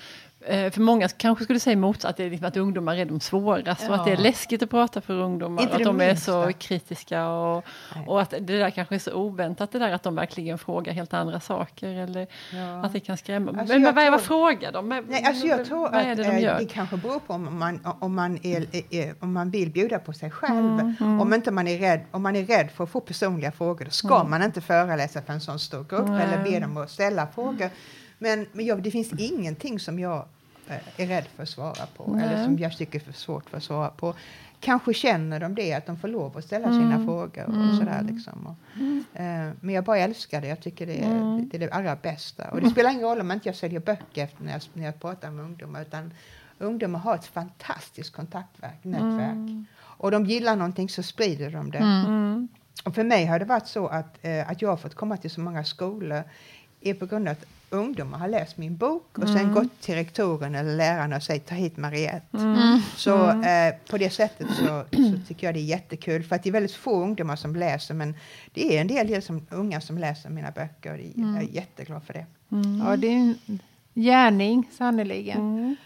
för 0.46 0.80
många 0.80 1.08
kanske 1.08 1.44
skulle 1.44 1.60
säga 1.60 1.72
emot 1.72 2.04
att, 2.04 2.16
det 2.16 2.24
är 2.24 2.30
liksom 2.30 2.48
att 2.48 2.56
ungdomar 2.56 2.96
är 2.96 3.04
de 3.04 3.20
svåraste 3.20 3.84
ja. 3.84 3.90
och 3.90 3.94
att 3.94 4.04
det 4.04 4.12
är 4.12 4.16
läskigt 4.16 4.62
att 4.62 4.70
prata 4.70 5.00
för 5.00 5.14
ungdomar. 5.14 5.62
Inte 5.62 5.76
att 5.76 5.84
de 5.84 6.00
är 6.00 6.14
så 6.14 6.52
kritiska 6.58 7.28
och, 7.28 7.64
och, 8.06 8.20
att 8.20 8.30
det 8.30 8.40
där 8.40 8.70
kanske 8.70 8.94
är 8.94 8.98
så 8.98 9.14
oväntat 9.14 9.72
det 9.72 9.78
där 9.78 9.92
att 9.92 10.02
de 10.02 10.14
verkligen 10.14 10.58
frågar 10.58 10.92
helt 10.92 11.14
andra 11.14 11.40
saker. 11.40 11.88
Eller 11.88 12.26
ja. 12.52 12.84
att 12.84 12.92
det 12.92 13.00
kan 13.00 13.16
skrämma. 13.16 13.50
Alltså 13.50 13.74
men, 13.74 13.82
men 13.82 13.94
vad, 13.94 14.04
tror, 14.04 14.10
vad 14.10 14.20
frågar 14.20 14.72
de? 14.72 14.88
Nej, 14.88 15.24
alltså 15.24 15.46
jag 15.46 15.64
tror 15.64 15.90
vad 15.90 15.94
att 15.94 16.16
det, 16.16 16.22
de 16.22 16.38
gör? 16.38 16.58
det 16.58 16.66
kanske 16.66 16.96
beror 16.96 17.18
på 17.18 17.32
om 17.32 17.58
man, 17.58 17.80
om 18.00 18.14
man, 18.14 18.38
är, 18.42 18.66
är, 18.90 19.14
om 19.20 19.32
man 19.32 19.50
vill 19.50 19.70
bjuda 19.70 19.98
på 19.98 20.12
sig 20.12 20.30
själv. 20.30 20.58
Mm, 20.58 20.94
mm. 21.00 21.20
Om, 21.20 21.34
inte 21.34 21.50
man 21.50 21.68
är 21.68 21.78
rädd, 21.78 22.00
om 22.10 22.22
man 22.22 22.36
är 22.36 22.44
rädd 22.44 22.70
för 22.70 22.84
att 22.84 22.90
få 22.90 23.00
personliga 23.00 23.52
frågor 23.52 23.84
då 23.84 23.90
ska 23.90 24.16
mm. 24.16 24.30
man 24.30 24.42
inte 24.42 24.60
föreläsa 24.60 25.22
för 25.22 25.32
en 25.32 25.40
sån 25.40 25.58
stor 25.58 25.84
grupp 25.84 26.08
eller 26.08 26.44
be 26.44 26.60
dem 26.60 26.76
att 26.76 26.90
ställa 26.90 27.26
frågor. 27.26 27.70
Men, 28.22 28.46
men 28.52 28.66
jag, 28.66 28.82
det 28.82 28.90
finns 28.90 29.12
ingenting 29.18 29.78
som 29.80 29.98
jag 29.98 30.26
eh, 30.68 30.76
är 30.96 31.06
rädd 31.06 31.24
för 31.36 31.42
att 31.42 31.48
svara 31.48 31.86
på 31.96 32.12
Nej. 32.12 32.24
eller 32.24 32.44
som 32.44 32.58
jag 32.58 32.76
tycker 32.76 33.08
är 33.08 33.12
svårt 33.12 33.50
för 33.50 33.56
att 33.56 33.62
svara 33.62 33.88
på. 33.88 34.14
Kanske 34.60 34.94
känner 34.94 35.40
de 35.40 35.54
det, 35.54 35.74
att 35.74 35.86
de 35.86 35.98
får 35.98 36.08
lov 36.08 36.38
att 36.38 36.44
ställa 36.44 36.68
mm. 36.68 36.80
sina 36.80 37.04
frågor. 37.04 37.44
och 37.44 37.54
mm. 37.54 37.76
sådär 37.76 38.02
liksom. 38.10 38.46
och, 38.46 38.80
mm. 38.80 39.04
eh, 39.14 39.54
Men 39.60 39.74
jag 39.74 39.84
bara 39.84 39.98
älskar 39.98 40.40
det. 40.40 40.46
Jag 40.46 40.60
tycker 40.60 40.86
det 40.86 40.98
är, 40.98 41.10
mm. 41.10 41.48
det, 41.48 41.56
är 41.56 41.58
det 41.58 41.70
allra 41.70 41.96
bästa. 41.96 42.50
Och 42.50 42.60
det 42.60 42.70
spelar 42.70 42.90
ingen 42.90 43.02
roll 43.02 43.20
om 43.20 43.32
inte 43.32 43.48
jag 43.48 43.56
säljer 43.56 43.80
böcker 43.80 44.24
efter 44.24 44.44
när 44.44 44.52
jag, 44.52 44.62
när 44.72 44.84
jag 44.84 45.00
pratar 45.00 45.30
med 45.30 45.44
ungdomar. 45.44 45.82
Utan 45.82 46.14
ungdomar 46.58 46.98
har 46.98 47.14
ett 47.14 47.26
fantastiskt 47.26 48.12
kontaktnätverk. 48.12 49.34
Mm. 49.34 49.66
Och 49.80 50.10
de 50.10 50.26
gillar 50.26 50.56
någonting 50.56 50.88
så 50.88 51.02
sprider 51.02 51.50
de 51.50 51.70
det. 51.70 52.48
Och 52.84 52.94
för 52.94 53.04
mig 53.04 53.26
har 53.26 53.38
det 53.38 53.44
varit 53.44 53.66
så 53.66 53.86
att, 53.86 54.18
eh, 54.22 54.50
att 54.50 54.62
jag 54.62 54.68
har 54.68 54.76
fått 54.76 54.94
komma 54.94 55.16
till 55.16 55.30
så 55.30 55.40
många 55.40 55.64
skolor 55.64 56.22
är 56.80 56.94
på 56.94 57.06
grund 57.06 57.28
av 57.28 57.32
att 57.32 57.46
ungdomar 57.72 58.18
har 58.18 58.28
läst 58.28 58.58
min 58.58 58.76
bok 58.76 59.18
och 59.18 59.24
mm. 59.24 59.38
sen 59.38 59.52
gått 59.52 59.80
till 59.80 59.94
rektorn 59.94 60.54
eller 60.54 60.76
läraren 60.76 61.12
och 61.12 61.22
sagt 61.22 61.48
ta 61.48 61.54
hit 61.54 61.76
Mariette. 61.76 62.36
Mm. 62.36 62.54
mm. 62.54 62.80
Så 62.96 63.28
eh, 63.28 63.74
på 63.90 63.98
det 63.98 64.10
sättet 64.10 64.46
så, 64.50 64.84
så, 64.90 65.26
tycker 65.28 65.46
jag 65.46 65.54
det 65.54 65.60
är 65.60 65.64
jättekul 65.64 66.22
för 66.22 66.36
att 66.36 66.42
det 66.42 66.50
är 66.50 66.52
väldigt 66.52 66.74
få 66.74 67.02
ungdomar 67.02 67.36
som 67.36 67.56
läser 67.56 67.94
men 67.94 68.14
det 68.54 68.76
är 68.76 68.80
en 68.80 68.86
del, 68.86 69.06
del 69.06 69.22
som, 69.22 69.46
unga 69.50 69.80
som 69.80 69.98
läser 69.98 70.30
mina 70.30 70.50
böcker 70.50 70.92
och 70.92 70.98
mm. 70.98 71.34
jag 71.34 71.44
är 71.44 71.48
jätteglad 71.48 72.02
för 72.04 72.12
det. 72.12 72.26
Mm. 72.52 72.78
Ja, 72.86 72.96
det 72.96 73.06
är 73.06 73.16
en 73.16 73.60
gärning 73.94 74.68
sannerligen. 74.72 75.38
Mm. 75.38 75.76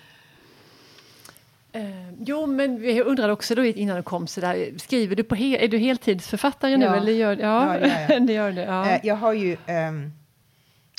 Eh, 1.73 2.13
jo, 2.19 2.47
men 2.47 2.81
vi 2.81 3.03
undrade 3.03 3.33
också 3.33 3.55
då 3.55 3.65
innan 3.65 3.97
du 3.97 4.03
kom 4.03 4.27
så 4.27 4.41
där, 4.41 4.79
skriver 4.79 5.17
du 5.17 5.25
på 5.25 5.35
hel, 5.35 5.65
är 5.65 5.69
du 5.69 5.79
heltidsförfattare 5.79 6.71
ja. 6.71 6.79
nu 6.79 6.87
eller 6.87 7.13
gör, 7.13 7.37
ja, 7.37 7.75
ja, 7.75 7.81
det, 7.81 8.15
är. 8.15 8.21
det 8.27 8.33
gör 8.33 8.53
det. 8.53 8.63
Ja. 8.65 8.91
Eh, 8.91 9.01
jag 9.03 9.17
har 9.17 9.33
ju 9.33 9.57
um, 9.69 10.13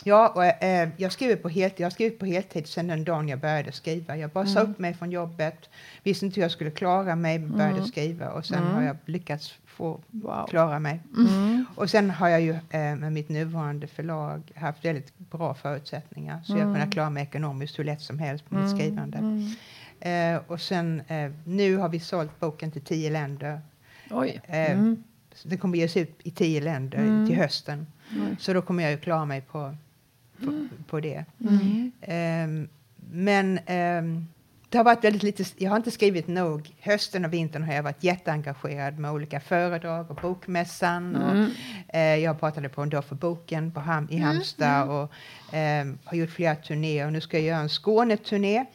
Ja, 0.04 0.30
och, 0.36 0.46
eh, 0.46 0.90
jag, 0.98 1.12
skriver 1.12 1.36
på 1.36 1.50
heltid. 1.50 1.80
jag 1.80 1.86
har 1.86 1.92
skrivit 1.92 2.20
på 2.20 2.26
heltid 2.26 2.68
sedan 2.68 2.88
den 2.88 3.04
dagen 3.04 3.28
jag 3.28 3.40
började 3.40 3.72
skriva. 3.72 4.18
Jag 4.18 4.30
bara 4.30 4.44
mm. 4.44 4.54
sa 4.54 4.62
upp 4.62 4.80
mig 4.80 4.94
från 4.94 5.12
jobbet, 5.12 5.70
visste 6.04 6.26
inte 6.26 6.36
hur 6.36 6.42
jag 6.42 6.52
skulle 6.52 6.72
klara 6.72 7.16
mig, 7.16 7.40
började 7.40 7.74
mm. 7.74 7.88
skriva 7.88 8.30
och 8.30 8.46
sen 8.46 8.58
mm. 8.58 8.74
har 8.74 8.84
jag 8.84 8.98
lyckats 9.06 9.60
få 9.66 10.02
wow. 10.08 10.48
klara 10.50 10.80
mig. 10.80 11.00
Mm. 11.18 11.66
Och 11.76 11.90
sen 11.90 12.10
har 12.10 12.28
jag 12.30 12.42
ju 12.42 12.52
eh, 12.52 12.96
med 12.96 13.14
mitt 13.14 13.30
nuvarande 13.30 13.88
förlag 13.88 14.52
haft 14.56 14.86
väldigt 14.86 15.18
bra 15.18 15.54
förutsättningar 15.54 16.42
så 16.44 16.52
jag 16.52 16.58
har 16.58 16.64
kunnat 16.64 16.78
mm. 16.78 16.92
klara 16.92 17.10
mig 17.10 17.24
ekonomiskt 17.24 17.80
hur 17.80 17.84
lätt 17.84 18.02
som 18.02 18.20
helst 18.20 18.50
på 18.50 18.56
mitt 18.56 18.66
mm. 18.66 18.78
skrivande. 18.78 19.18
Eh, 20.00 20.42
och 20.48 20.62
sen 20.62 21.02
eh, 21.08 21.32
nu 21.46 21.78
har 21.78 21.90
vi 21.90 22.00
sålt 22.00 22.40
boken 22.40 22.72
till 22.72 22.82
tio 22.82 23.10
länder. 23.10 23.62
Oj. 24.10 24.42
Eh, 24.48 24.94
den 25.44 25.58
kommer 25.58 25.78
ges 25.78 25.98
ut 25.98 26.20
i 26.24 26.32
tio 26.32 26.62
länder 26.62 27.28
till 27.28 27.36
hösten. 27.36 27.88
Så 28.40 28.54
då 28.54 28.62
kommer 28.62 28.84
jag 28.84 28.92
ju 28.92 28.98
klara 28.98 29.26
mig 29.26 29.42
på 29.42 29.76
på, 30.46 30.68
på 30.88 31.00
det. 31.00 31.26
Mm. 31.40 31.92
Um, 32.08 32.70
men 33.12 33.60
um, 33.68 34.28
det 34.70 34.78
har 34.78 34.86
varit 34.86 35.04
väldigt 35.04 35.24
lite, 35.24 35.44
jag 35.58 35.70
har 35.70 35.78
inte 35.78 35.92
skrivit 35.92 36.28
nog. 36.28 36.76
Hösten 36.80 37.26
och 37.26 37.34
vintern 37.34 37.64
har 37.64 37.74
jag 37.74 37.84
varit 37.84 38.04
jätteengagerad 38.04 39.00
med 39.00 39.12
olika 39.12 39.40
föredrag 39.40 40.12
och 40.12 40.16
bokmässan. 40.16 41.16
Mm. 41.16 41.28
Och, 41.28 41.96
eh, 41.96 42.16
jag 42.16 42.40
pratade 42.40 42.70
på 42.70 42.82
en 42.82 42.90
dag 42.90 43.06
för 43.06 43.16
boken 43.16 43.72
på 43.72 43.80
Ham, 43.80 44.08
i 44.12 44.18
Halmstad 44.18 44.84
mm. 44.84 44.90
och 44.90 45.14
eh, 45.56 45.88
har 46.04 46.18
gjort 46.18 46.30
flera 46.30 46.56
turnéer. 46.56 47.06
Och 47.06 47.14
nu 47.14 47.22
ska 47.22 47.38
jag 47.38 47.46
göra 47.46 47.60
en 47.60 47.70
Skåneturné 47.70 48.66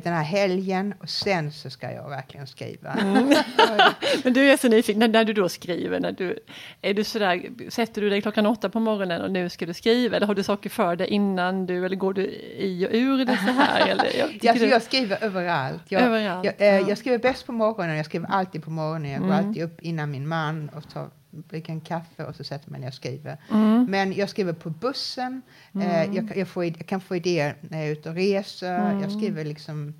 den 0.00 0.12
här 0.12 0.22
helgen 0.22 0.94
och 1.00 1.08
sen 1.08 1.52
så 1.52 1.70
ska 1.70 1.92
jag 1.92 2.08
verkligen 2.08 2.46
skriva. 2.46 2.92
Mm. 2.92 3.34
Men 4.24 4.32
du 4.32 4.50
är 4.50 4.56
så 4.56 4.68
nyfiken, 4.68 4.98
när, 4.98 5.08
när, 5.08 5.24
du 5.24 5.32
då 5.32 5.48
skriver, 5.48 6.00
när 6.00 6.12
du, 6.12 6.38
är 6.82 6.94
du 6.94 7.04
sådär, 7.04 7.50
sätter 7.70 8.00
du 8.02 8.10
dig 8.10 8.22
klockan 8.22 8.46
åtta 8.46 8.70
på 8.70 8.80
morgonen 8.80 9.22
och 9.22 9.30
nu 9.30 9.48
ska 9.48 9.66
du 9.66 9.74
skriva 9.74 10.16
eller 10.16 10.26
har 10.26 10.34
du 10.34 10.42
saker 10.42 10.70
för 10.70 10.96
dig 10.96 11.08
innan 11.08 11.66
du 11.66 11.86
eller 11.86 11.96
går 11.96 12.14
du 12.14 12.24
i 12.56 12.86
och 12.86 12.90
ur 12.92 13.24
det 13.24 13.36
så 13.36 13.52
här? 13.52 13.86
Eller, 13.92 14.18
jag, 14.18 14.38
jag, 14.42 14.58
du... 14.58 14.66
jag 14.66 14.82
skriver 14.82 15.24
överallt. 15.24 15.82
Jag, 15.88 16.02
överallt. 16.02 16.44
Jag, 16.44 16.68
äh, 16.68 16.88
jag, 16.88 16.98
skriver 16.98 17.18
bäst 17.18 17.46
på 17.46 17.52
morgonen, 17.52 17.96
jag 17.96 18.06
skriver 18.06 18.28
alltid 18.28 18.64
på 18.64 18.70
morgonen, 18.70 19.10
jag 19.10 19.20
går 19.20 19.32
mm. 19.32 19.46
alltid 19.46 19.62
upp 19.62 19.80
innan 19.80 20.10
min 20.10 20.28
man 20.28 20.68
och 20.68 20.88
tar 20.88 21.08
dricker 21.32 21.72
en 21.72 21.80
kaffe 21.80 22.24
och 22.24 22.36
så 22.36 22.44
sätter 22.44 22.70
man 22.70 22.80
ner 22.80 22.88
och 22.88 22.94
skriver. 22.94 23.36
Mm. 23.50 23.86
Men 23.88 24.12
jag 24.12 24.28
skriver 24.28 24.52
på 24.52 24.70
bussen, 24.70 25.42
mm. 25.74 25.88
eh, 25.88 26.16
jag, 26.16 26.36
jag, 26.36 26.48
får, 26.48 26.64
jag, 26.64 26.86
kan 26.86 27.00
få 27.00 27.16
idéer 27.16 27.56
när 27.60 27.78
jag 27.78 27.86
är 27.86 27.92
ute 27.92 28.08
och 28.08 28.14
reser. 28.14 28.90
Mm. 28.90 29.00
Jag 29.00 29.12
skriver 29.12 29.44
liksom... 29.44 29.94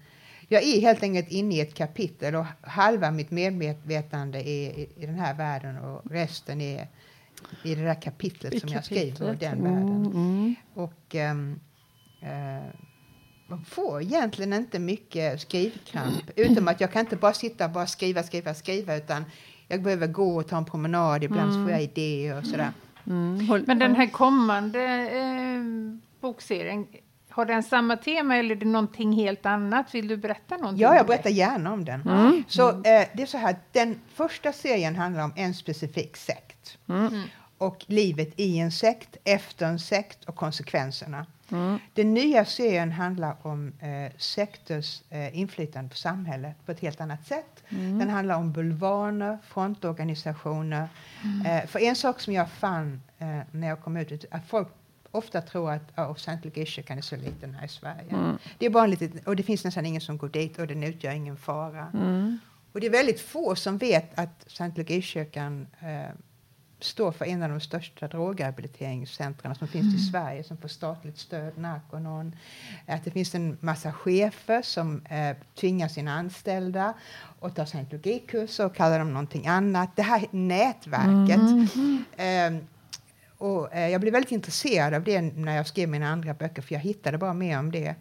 Jag 0.49 0.63
är 0.63 0.81
helt 0.81 1.03
enkelt 1.03 1.29
inne 1.29 1.55
i 1.55 1.61
ett 1.61 1.75
kapitel 1.75 2.35
och 2.35 2.47
halva 2.61 3.11
mitt 3.11 3.31
medvetande 3.31 4.39
är 4.39 4.79
i, 4.79 4.89
i 4.97 5.07
den 5.07 5.19
här 5.19 5.35
världen 5.35 5.79
och 5.79 6.11
resten 6.11 6.61
är 6.61 6.89
i 7.63 7.75
det 7.75 7.83
där 7.83 8.03
kapitlet 8.03 8.55
I 8.55 8.61
som 8.61 8.71
kapitlet. 8.71 9.01
jag 9.01 9.15
skriver, 9.17 9.35
den 9.35 9.59
mm, 9.59 9.75
världen. 9.75 10.07
Mm. 10.07 10.55
Och 10.75 11.15
um, 11.15 11.61
uh, 12.23 12.73
man 13.53 13.65
får 13.65 14.03
egentligen 14.03 14.53
inte 14.53 14.79
mycket 14.79 15.41
skrivkramp, 15.41 16.23
utom 16.37 16.69
att 16.69 16.81
jag 16.81 16.93
kan 16.93 17.01
inte 17.01 17.17
bara 17.17 17.33
sitta 17.33 17.65
och 17.65 17.71
bara 17.71 17.87
skriva, 17.87 18.23
skriva, 18.23 18.55
skriva, 18.55 18.97
utan 18.97 19.25
jag 19.73 19.83
behöver 19.83 20.07
gå 20.07 20.37
och 20.37 20.49
ta 20.49 20.57
en 20.57 20.65
promenad, 20.65 21.25
ibland 21.25 21.51
mm. 21.51 21.55
så 21.55 21.63
får 21.63 21.71
jag 21.71 21.83
idéer 21.83 22.39
och 22.39 22.47
sådär. 22.47 22.73
Mm. 23.07 23.65
Men 23.67 23.79
den 23.79 23.95
här 23.95 24.07
kommande 24.07 24.81
eh, 25.13 25.63
bokserien, 26.21 26.87
har 27.29 27.45
den 27.45 27.63
samma 27.63 27.97
tema 27.97 28.37
eller 28.37 28.57
är 28.57 28.59
det 28.59 28.67
någonting 28.67 29.13
helt 29.13 29.47
annat? 29.47 29.95
Vill 29.95 30.09
du 30.09 30.17
berätta 30.17 30.57
någonting? 30.57 30.83
Ja, 30.83 30.97
jag 30.97 31.07
berättar 31.07 31.31
gärna 31.31 31.73
om 31.73 31.85
den. 31.85 32.03
Mm. 32.03 32.45
Så 32.49 32.69
eh, 32.69 33.09
det 33.13 33.23
är 33.23 33.27
så 33.27 33.39
här, 33.39 33.57
den 33.73 34.01
första 34.15 34.53
serien 34.53 34.97
handlar 34.97 35.25
om 35.25 35.33
en 35.37 35.55
specifik 35.55 36.17
sekt. 36.17 36.79
Mm. 36.89 37.23
Och 37.59 37.85
livet 37.87 38.33
i 38.37 38.59
en 38.59 38.73
sekt, 38.73 39.17
efter 39.25 39.67
en 39.67 39.79
sekt 39.79 40.25
och 40.25 40.37
konsekvenserna. 40.37 41.27
Mm. 41.53 41.79
Den 41.95 42.15
nya 42.15 42.45
serien 42.45 42.93
handlar 42.93 43.37
om 43.43 43.73
eh, 43.81 44.13
sekters 44.19 45.03
eh, 45.11 45.39
inflytande 45.39 45.91
på 45.91 45.97
samhället 45.97 46.57
på 46.67 46.73
ett 46.73 46.81
helt 46.81 47.01
annat 47.01 47.27
sätt. 47.27 47.65
Mm. 47.69 47.99
Den 47.99 48.11
handlar 48.11 48.37
om 48.37 48.53
bulvaner, 48.53 49.39
frontorganisationer. 49.45 50.89
Mm. 51.25 51.47
Eh, 51.47 51.67
för 51.67 51.79
en 51.79 51.97
sak 51.97 52.21
som 52.21 52.33
jag 52.33 52.51
fann 52.51 53.03
eh, 53.19 53.39
när 53.51 53.69
jag 53.69 53.81
kom 53.81 53.97
ut, 53.97 54.25
att 54.31 54.47
folk 54.47 54.69
ofta 55.11 55.41
tror 55.41 55.71
att 55.71 55.99
oh, 55.99 56.13
St. 56.17 56.39
Lucia 56.43 56.85
är 56.87 57.01
så 57.01 57.17
liten 57.17 57.55
här 57.55 57.65
i 57.65 57.69
Sverige. 57.69 58.11
Mm. 58.11 58.39
Det 58.59 58.67
är 58.67 58.71
bara 58.71 58.87
litet, 58.87 59.27
och 59.27 59.37
det 59.37 59.43
finns 59.43 59.65
nästan 59.65 59.87
ingen 59.87 60.01
som 60.01 60.19
går 60.19 60.29
dit 60.29 60.59
och 60.59 60.67
den 60.67 60.83
utgör 60.83 61.13
ingen 61.13 61.37
fara. 61.37 61.87
Mm. 61.95 62.39
Och 62.73 62.81
det 62.81 62.87
är 62.87 62.91
väldigt 62.91 63.21
få 63.21 63.55
som 63.55 63.79
vet 63.79 64.19
att 64.19 64.47
St. 64.47 64.73
Lucia-kyrkan 64.77 65.67
eh, 65.81 66.15
står 66.85 67.13
för 67.13 67.25
en 67.25 67.43
av 67.43 67.49
de 67.49 67.61
största 67.61 68.09
drogrehabiliteringscentren 68.09 69.55
som 69.55 69.69
finns 69.69 69.85
mm. 69.85 69.97
i 69.97 69.99
Sverige 69.99 70.45
som 70.45 70.57
får 70.57 70.69
statligt 70.69 71.19
stöd, 71.19 71.59
Narconon. 71.59 72.37
Att 72.87 73.05
det 73.05 73.11
finns 73.11 73.35
en 73.35 73.57
massa 73.61 73.93
chefer 73.93 74.63
som 74.63 75.07
eh, 75.07 75.37
tvingar 75.61 75.89
sina 75.89 76.13
anställda 76.13 76.95
att 77.41 77.57
ta 77.57 77.67
scientologikurser 77.67 78.67
och 78.67 78.75
kallar 78.75 78.99
dem 78.99 79.13
någonting 79.13 79.47
annat. 79.47 79.97
Det 79.97 80.03
här 80.03 80.27
nätverket. 80.31 81.75
Mm. 81.75 82.05
Eh, 82.17 82.65
och 83.39 83.75
eh, 83.75 83.89
jag 83.89 84.01
blev 84.01 84.13
väldigt 84.13 84.33
intresserad 84.33 84.95
av 84.95 85.05
det 85.05 85.21
när 85.21 85.57
jag 85.57 85.67
skrev 85.67 85.89
mina 85.89 86.09
andra 86.09 86.35
böcker, 86.35 86.63
för 86.63 86.75
jag 86.75 86.81
hittade 86.81 87.19
bara 87.19 87.35
mer 87.35 87.59
om 87.59 87.73
det. 87.73 87.95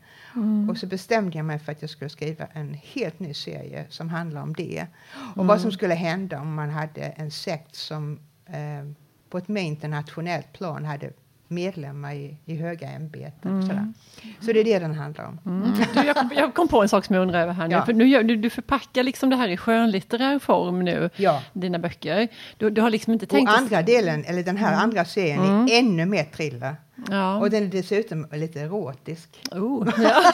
Och 0.69 0.77
så 0.77 0.87
bestämde 0.87 1.37
jag 1.37 1.45
mig 1.45 1.59
för 1.59 1.71
att 1.71 1.81
jag 1.81 1.89
skulle 1.89 2.09
skriva 2.09 2.45
en 2.53 2.73
helt 2.73 3.19
ny 3.19 3.33
serie 3.33 3.85
som 3.89 4.09
handlar 4.09 4.41
om 4.41 4.53
det. 4.53 4.87
Och 5.35 5.45
vad 5.45 5.61
som 5.61 5.71
skulle 5.71 5.93
hända 5.93 6.39
om 6.39 6.53
man 6.53 6.69
hade 6.69 7.01
en 7.01 7.31
sekt 7.31 7.75
som 7.75 8.19
eh, 8.53 8.85
på 9.29 9.37
ett 9.37 9.47
mer 9.47 9.61
internationellt 9.61 10.53
plan 10.53 10.85
hade 10.85 11.09
medlemmar 11.47 12.13
i, 12.13 12.37
i 12.45 12.55
höga 12.55 12.89
ämbeten. 12.89 13.57
och 13.57 13.63
sådär. 13.63 13.93
Så 14.39 14.51
det 14.53 14.59
är 14.59 14.63
det 14.63 14.79
den 14.79 14.93
handlar 14.93 15.25
om. 15.25 15.39
Du, 15.93 16.01
jag, 16.07 16.15
kom, 16.15 16.29
jag 16.35 16.53
kom 16.53 16.67
på 16.67 16.81
en 16.81 16.89
sak 16.89 17.05
som 17.05 17.15
jag 17.15 17.21
undrar 17.21 17.39
över 17.41 17.53
här 17.53 17.67
nu. 17.67 17.73
Ja. 17.75 17.85
För 17.85 17.93
nu 17.93 18.07
gör, 18.07 18.23
du, 18.23 18.35
du 18.35 18.49
förpackar 18.49 19.03
liksom 19.03 19.29
det 19.29 19.35
här 19.35 19.47
i 19.49 19.57
skönlitterär 19.57 20.39
form 20.39 20.79
nu, 20.83 21.09
Ja. 21.15 21.41
dina 21.53 21.79
böcker. 21.79 22.27
Du, 22.57 22.69
du 22.69 22.81
har 22.81 22.89
liksom 22.89 23.13
inte 23.13 23.25
Och 23.25 23.29
tänkt... 23.29 23.49
att- 23.51 23.57
andra 23.57 23.81
delen, 23.81 24.25
eller 24.25 24.43
den 24.43 24.57
här 24.57 24.73
andra 24.73 25.05
serien, 25.05 25.39
är 25.69 25.79
ännu 25.79 26.05
mer 26.05 26.23
thriller. 26.23 26.75
Ja. 27.13 27.37
Och 27.37 27.49
den 27.49 27.63
är 27.63 27.67
dessutom 27.67 28.27
lite 28.31 28.61
erotisk. 28.61 29.29
Oh, 29.51 29.89
ja. 30.03 30.33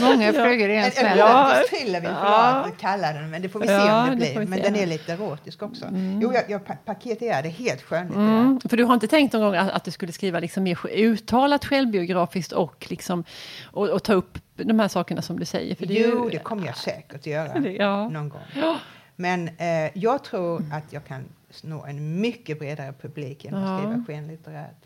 Många 0.00 0.32
frågor 0.32 0.68
i 0.70 0.76
en 0.76 0.90
smäll. 0.90 1.18
Ja. 1.18 1.62
thriller 1.70 2.00
vill 2.00 2.10
Ja. 2.10 2.62
jag 2.66 2.78
kalla 2.78 3.12
den, 3.12 3.30
men 3.30 3.42
det 3.42 3.48
får 3.48 3.60
vi 3.60 3.66
se 3.66 3.72
Ja, 3.72 4.00
om 4.00 4.06
det 4.06 4.10
det 4.10 4.16
blir. 4.16 4.40
vi 4.40 4.46
men 4.46 4.62
den 4.62 4.76
är 4.76 4.86
lite 4.86 5.12
erotisk 5.12 5.62
också. 5.62 5.84
Jo, 6.22 6.32
jag, 6.34 6.42
jag 6.50 6.84
paketerade 6.84 7.48
helt 7.48 7.82
skönlitterärt. 7.82 8.18
Mm, 8.28 8.60
för 8.68 8.76
du 8.76 8.84
har 8.84 8.94
inte 8.94 9.06
tänkt 9.06 9.32
någon 9.32 9.42
gång 9.42 9.54
att, 9.56 9.70
att 9.70 9.84
du 9.84 9.90
skulle 9.90 10.12
skriva 10.12 10.40
liksom 10.40 10.62
mer 10.62 10.78
uttalat 10.90 11.64
självbiografiskt 11.64 12.52
och, 12.52 12.86
liksom, 12.90 13.24
och, 13.64 13.88
och 13.88 14.02
ta 14.02 14.12
upp 14.12 14.38
de 14.56 14.80
här 14.80 14.88
sakerna 14.88 15.22
som 15.22 15.38
du 15.38 15.44
säger? 15.44 15.74
För 15.74 15.86
det 15.86 15.94
Jo, 15.94 16.24
ju, 16.24 16.30
det 16.30 16.38
kommer 16.38 16.66
jag 16.66 16.76
säkert 16.76 17.14
att 17.14 17.26
göra 17.26 17.52
Det- 17.60 18.08
någon 18.12 18.28
gång. 18.28 18.40
Men 19.16 19.48
eh, 19.48 19.90
jag 19.98 20.24
tror 20.24 20.64
att 20.72 20.92
jag 20.92 21.04
kan 21.04 21.24
nå 21.62 21.84
en 21.84 22.20
mycket 22.20 22.58
bredare 22.58 22.94
publik 23.00 23.44
genom 23.44 23.64
att 23.64 23.70
Ja. 23.70 23.78
skriva 23.78 24.04
skönlitterärt. 24.06 24.76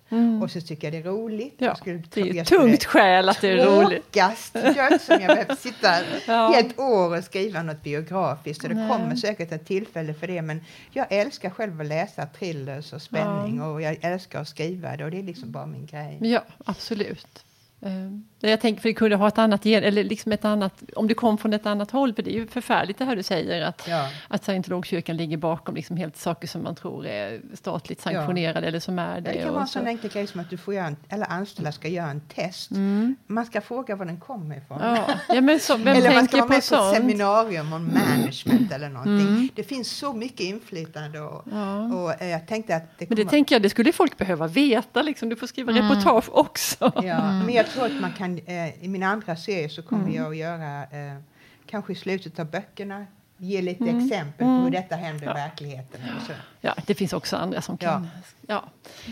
Och 0.42 0.50
så 0.50 0.60
tycker 0.60 0.86
jag 0.92 0.92
det 1.04 1.08
är 1.08 1.12
roligt. 1.12 1.54
Ja, 1.58 1.66
Jag 1.66 1.78
skulle- 1.78 2.02
det 2.14 2.20
är 2.20 2.26
jag 2.26 2.36
ett 2.36 2.48
tungt 2.48 2.84
skäl 2.84 3.28
att 3.28 3.40
det 3.40 3.48
är 3.48 3.66
roligt. 3.66 4.12
till 4.12 4.22
döds 4.52 5.06
som 5.06 5.20
jag 5.20 5.26
behöver 5.36 5.54
sitta 5.54 5.88
Ja. 6.26 6.48
helt 6.54 6.78
år 6.78 7.18
och 7.18 7.24
skriva 7.24 7.62
något 7.62 7.82
biografiskt. 7.82 8.62
Så 8.62 8.68
det 8.68 8.74
Nej. 8.74 8.88
kommer 8.88 9.16
säkert 9.16 9.52
ett 9.52 9.66
tillfälle 9.66 10.14
för 10.14 10.26
det. 10.26 10.42
Men 10.42 10.60
jag 10.92 11.06
älskar 11.10 11.50
själv 11.50 11.80
att 11.80 11.86
läsa 11.86 12.26
thrillers 12.26 12.92
och 12.92 13.02
spänning 13.02 13.62
och 13.62 13.82
jag 13.82 13.96
älskar 14.00 14.40
att 14.40 14.48
skriva 14.48 14.96
det 14.96 15.04
och 15.04 15.10
det 15.10 15.18
är 15.18 15.22
liksom 15.22 15.52
bara 15.52 15.66
min 15.66 15.86
grej. 15.86 16.18
Ja, 16.20 16.42
absolut. 16.64 17.44
Eh, 17.86 18.50
Jag 18.50 18.60
tänker 18.60 18.82
för 18.82 18.88
det 18.88 18.94
kunde 18.94 19.16
ha 19.16 19.28
ett 19.28 19.38
annat, 19.38 19.66
eller 19.66 20.04
liksom 20.04 20.32
ett 20.32 20.44
annat, 20.44 20.82
om 20.96 21.08
du 21.08 21.14
kom 21.14 21.38
från 21.38 21.52
ett 21.52 21.66
annat 21.66 21.90
håll, 21.90 22.14
för 22.14 22.22
det 22.22 22.30
är 22.30 22.34
ju 22.34 22.46
förfärligt 22.46 22.98
det 22.98 23.04
här 23.04 23.16
du 23.16 23.22
säger, 23.22 23.62
att, 23.62 23.86
Ja. 23.88 24.08
att 24.28 24.44
scientologkyrkan 24.44 25.16
ligger 25.16 25.36
bakom 25.36 25.74
liksom 25.74 25.96
helt 25.96 26.16
saker 26.16 26.48
som 26.48 26.62
man 26.62 26.74
tror 26.74 27.06
är 27.06 27.40
statligt 27.54 28.00
sanktionerade 28.00 28.66
eller 28.66 28.80
som 28.80 28.98
är 28.98 29.20
det. 29.20 29.32
Det 29.32 29.42
kan 29.42 29.52
vara 29.52 29.60
en 29.62 29.66
så. 29.68 29.78
sån 29.78 29.86
enkel 29.88 30.10
grej 30.10 30.26
som 30.26 30.40
att 30.40 30.50
du 30.50 30.56
får 30.56 30.74
göra 30.74 30.86
en, 30.86 30.96
eller 31.08 31.26
anställda 31.30 31.72
ska 31.72 31.88
göra 31.88 32.10
en 32.10 32.20
test. 32.20 32.70
Man 33.26 33.46
ska 33.46 33.60
fråga 33.60 33.96
var 33.96 34.04
den 34.04 34.20
kommer 34.20 34.56
ifrån. 34.56 34.80
Mm. 34.80 34.94
Ja, 34.96 35.34
ja 35.34 35.40
men 35.40 35.60
så, 35.60 35.76
vem 35.76 35.86
eller 35.96 36.14
man 36.14 36.26
ska 36.26 36.36
vara 36.36 36.48
med 36.48 36.54
på 36.54 36.58
ett 36.58 36.64
sånt? 36.64 36.96
seminarium 36.96 37.72
om 37.72 37.90
management 37.94 38.72
eller 38.72 38.88
någonting. 38.88 39.50
Det 39.54 39.62
finns 39.62 39.90
så 39.98 40.12
mycket 40.12 40.40
inflytande 40.40 41.20
och, 41.20 41.46
och 41.94 42.22
eh, 42.22 42.28
jag 42.28 42.46
tänkte 42.48 42.76
att 42.76 42.98
det 42.98 43.08
Men 43.10 43.16
det 43.16 43.24
tänker 43.24 43.54
jag, 43.54 43.62
det 43.62 43.70
skulle 43.70 43.92
folk 43.92 44.18
behöva 44.18 44.46
veta, 44.46 45.02
liksom. 45.02 45.28
du 45.28 45.36
får 45.36 45.46
skriva 45.46 45.72
reportage 45.72 46.28
också. 46.32 46.92
Ja, 47.02 47.32
men 47.32 47.54
jag 47.54 47.66
tror 47.76 47.86
att 47.86 48.00
man 48.00 48.12
kan, 48.12 48.38
eh, 48.46 48.84
i 48.84 48.88
min 48.88 49.02
andra 49.02 49.36
serie 49.36 49.68
så 49.68 49.82
kommer 49.82 50.10
jag 50.10 50.26
att 50.30 50.36
göra, 50.36 50.82
eh, 50.82 51.16
kanske 51.66 51.92
i 51.92 51.96
slutet 51.96 52.38
av 52.38 52.50
böckerna, 52.50 53.06
ge 53.38 53.62
lite 53.62 53.84
exempel 53.84 54.30
på 54.38 54.44
hur 54.44 54.70
detta 54.70 54.96
händer 54.96 55.22
i 55.24 55.26
verkligheten. 55.26 56.00
Och 56.16 56.22
så. 56.26 56.32
Ja, 56.60 56.74
det 56.86 56.94
finns 56.94 57.12
också 57.12 57.36
andra 57.36 57.62
som 57.62 57.76
kan... 57.78 58.08
Ja. 58.46 58.64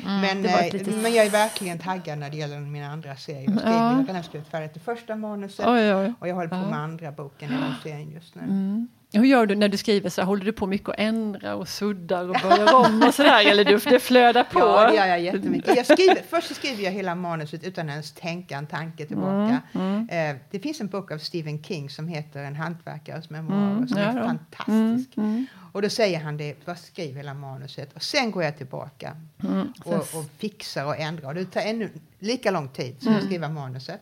Men, 0.05 0.43
det 0.43 0.49
var 0.53 0.59
eh, 0.63 0.73
litet- 0.73 1.03
men 1.03 1.15
jag 1.15 1.27
är 1.27 1.31
verkligen 1.31 1.79
taggad 1.79 2.19
när 2.19 2.31
det 2.31 2.37
gäller 2.37 2.61
mina 2.61 2.87
andra 2.93 3.17
serier. 3.17 3.43
Jag, 3.51 3.59
skriver, 3.61 3.73
Ja. 3.77 3.89
jag 3.91 3.97
har 3.97 4.05
redan 4.05 4.25
skrivit 4.25 4.49
färdigt 4.49 4.75
det 4.75 4.81
första 4.81 5.17
manuset 5.17 5.67
Oj, 5.67 5.95
oj. 5.95 6.13
och 6.21 6.29
jag 6.29 6.35
håller 6.35 6.49
på 6.49 6.55
Ja. 6.55 6.71
med 6.71 6.79
andra 6.79 7.13
boken 7.13 7.49
i 7.51 7.53
den 7.57 7.75
serien 7.83 8.11
just 8.11 8.35
nu. 8.35 8.87
Hur 9.15 9.25
gör 9.25 9.47
du 9.47 9.55
när 9.55 9.69
du 9.69 9.77
skriver? 9.77 10.11
så 10.11 10.21
här, 10.21 10.27
Håller 10.27 10.45
du 10.45 10.53
på 10.53 10.67
mycket 10.67 10.89
att 10.89 10.95
ändra 10.99 11.55
och 11.55 11.69
suddar 11.69 12.29
och 12.29 12.37
börjar 12.43 12.75
om 12.75 13.03
och 13.09 13.15
sådär? 13.15 13.47
Eller 13.51 13.65
du, 13.65 13.79
det 13.79 14.01
flödar 14.01 14.45
på? 14.45 14.59
Ja, 14.85 14.91
det 14.91 14.97
gör 14.97 15.07
jag 15.07 15.21
jättemycket. 15.21 15.77
Jag 15.77 15.87
skriver, 15.87 16.23
först 16.31 16.49
så 16.49 16.55
skriver 16.55 16.83
jag 16.85 16.91
hela 16.93 17.15
manuset 17.15 17.65
utan 17.65 17.91
ens 17.91 18.13
tänka 18.13 18.57
en 18.57 18.67
tanke 18.67 19.07
tillbaka. 19.07 19.63
Mm, 19.73 20.09
Eh, 20.11 20.37
det 20.51 20.59
finns 20.61 20.81
en 20.81 20.87
bok 20.89 21.11
av 21.13 21.19
Stephen 21.19 21.63
King 21.63 21.91
som 21.91 22.09
heter 22.09 22.43
En 22.43 22.57
hantverkares 22.57 23.31
memoarer 23.31 23.87
som 23.87 23.99
ja 23.99 24.05
är 24.05 24.21
då. 24.21 24.27
fantastisk. 24.27 25.17
Mm, 25.17 25.47
Och 25.73 25.83
då 25.83 25.89
säger 25.89 26.21
han 26.21 26.37
det, 26.37 26.65
bara 26.67 26.77
skriv 26.77 27.17
hela 27.17 27.35
manuset 27.35 27.93
och 27.93 28.03
sen 28.03 28.31
går 28.31 28.43
jag 28.45 28.57
tillbaka 28.57 29.17
Mm, 29.45 29.73
och, 29.85 29.95
och 29.95 30.25
fixar 30.39 30.85
och 30.85 30.97
ändrar. 30.99 31.29
Och 31.29 31.35
det 31.35 31.45
tar 31.45 31.61
ännu 31.61 31.91
lika 32.19 32.51
lång 32.51 32.69
tid 32.69 32.97
som 32.99 33.09
Mm. 33.09 33.19
att 33.21 33.25
skriva 33.27 33.49
manuset. 33.49 34.01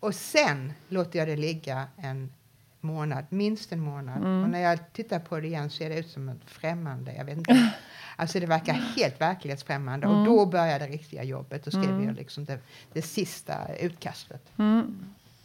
Och 0.00 0.14
sen 0.14 0.72
låter 0.88 1.18
jag 1.18 1.28
det 1.28 1.36
ligga 1.36 1.84
en 1.96 2.32
månad, 2.80 3.24
minst 3.28 3.72
en 3.72 3.80
månad. 3.80 4.16
Mm. 4.16 4.42
Och 4.42 4.50
när 4.50 4.60
jag 4.60 4.92
tittar 4.92 5.18
på 5.18 5.40
det 5.40 5.46
igen 5.46 5.70
ser 5.70 5.88
det 5.90 5.98
ut 5.98 6.08
som 6.08 6.28
ett 6.28 6.36
främmande, 6.46 7.14
jag 7.14 7.24
vet 7.24 7.38
inte. 7.38 7.72
Alltså 8.20 8.40
det 8.40 8.46
verkar 8.46 8.72
helt 8.72 9.20
verklighetsfrämmande 9.20 10.06
och 10.06 10.24
då 10.24 10.46
börjar 10.46 10.78
det 10.78 10.86
riktiga 10.86 11.22
jobbet 11.24 11.66
och 11.66 11.72
skriver 11.72 12.02
jag 12.04 12.14
liksom 12.14 12.44
det, 12.44 12.58
det 12.92 13.02
sista 13.02 13.74
utkastet. 13.80 14.42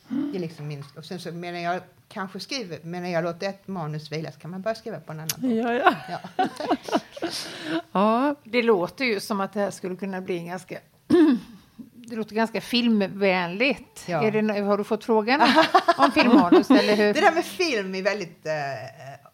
Det 0.07 0.37
är 0.37 0.39
liksom 0.39 0.67
min, 0.67 0.83
och 0.97 1.05
sen 1.05 1.19
så 1.19 1.31
medan 1.31 1.61
jag 1.61 1.81
kanske 2.07 2.39
skriver, 2.39 2.79
medan 2.83 3.11
jag 3.11 3.23
låter 3.23 3.49
ett 3.49 3.67
manus 3.67 4.11
vila 4.11 4.31
så 4.31 4.39
kan 4.39 4.51
man 4.51 4.61
börja 4.61 4.75
skriva 4.75 4.99
på 4.99 5.11
en 5.11 5.19
annan. 5.19 5.55
Ja, 5.55 5.73
ja. 5.73 5.95
Ja. 6.09 6.47
ja, 7.91 8.35
Det 8.43 8.61
låter 8.61 9.05
ju 9.05 9.19
som 9.19 9.41
att 9.41 9.53
det 9.53 9.59
här 9.59 9.71
skulle 9.71 9.95
kunna 9.95 10.21
bli 10.21 10.37
en 10.37 10.45
ganska... 10.45 10.77
Det 12.13 12.17
låter 12.17 12.35
ganska 12.35 12.61
filmvänligt. 12.61 14.03
Ja. 14.07 14.23
Är 14.23 14.31
det, 14.31 14.61
har 14.61 14.77
du 14.77 14.83
fått 14.83 15.03
frågan 15.03 15.41
om, 15.97 16.11
filmmanus? 16.11 16.71
Eller 16.71 16.95
hur? 16.95 17.13
Det 17.13 17.21
där 17.21 17.35
med 17.35 17.45
film 17.45 17.95
är 17.95 18.01
väldigt 18.01 18.45
eh, 18.45 18.53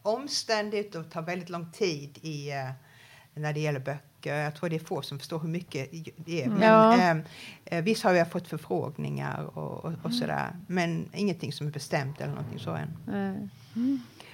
omständigt 0.02 0.96
och 0.96 1.12
tar 1.12 1.22
väldigt 1.22 1.50
lång 1.50 1.72
tid 1.72 2.18
i, 2.22 2.50
eh, 2.52 2.56
när 3.34 3.54
det 3.54 3.60
gäller 3.60 3.80
böcker. 3.80 4.36
Jag 4.36 4.56
tror 4.56 4.70
det 4.70 4.76
är 4.76 4.80
få 4.80 5.02
som 5.02 5.20
förstår 5.20 5.40
hur 5.40 5.50
mycket 5.50 5.90
det 6.16 6.44
är. 6.44 6.50
Men, 6.50 6.62
Ja. 6.62 6.98
eh, 6.98 7.18
eh, 7.66 7.84
visst 7.84 8.04
har 8.04 8.14
jag 8.14 8.32
fått 8.32 8.48
förfrågningar 8.48 9.58
och, 9.58 9.86
och, 9.86 9.94
och 10.04 10.14
sådär. 10.14 10.48
Men 10.68 11.10
ingenting 11.14 11.54
som 11.54 11.68
är 11.68 11.72
bestämt 11.72 12.22
eller 12.22 12.34
någonting 12.34 12.60
så 12.60 12.72
än. 12.72 12.98
Nej. 13.08 13.50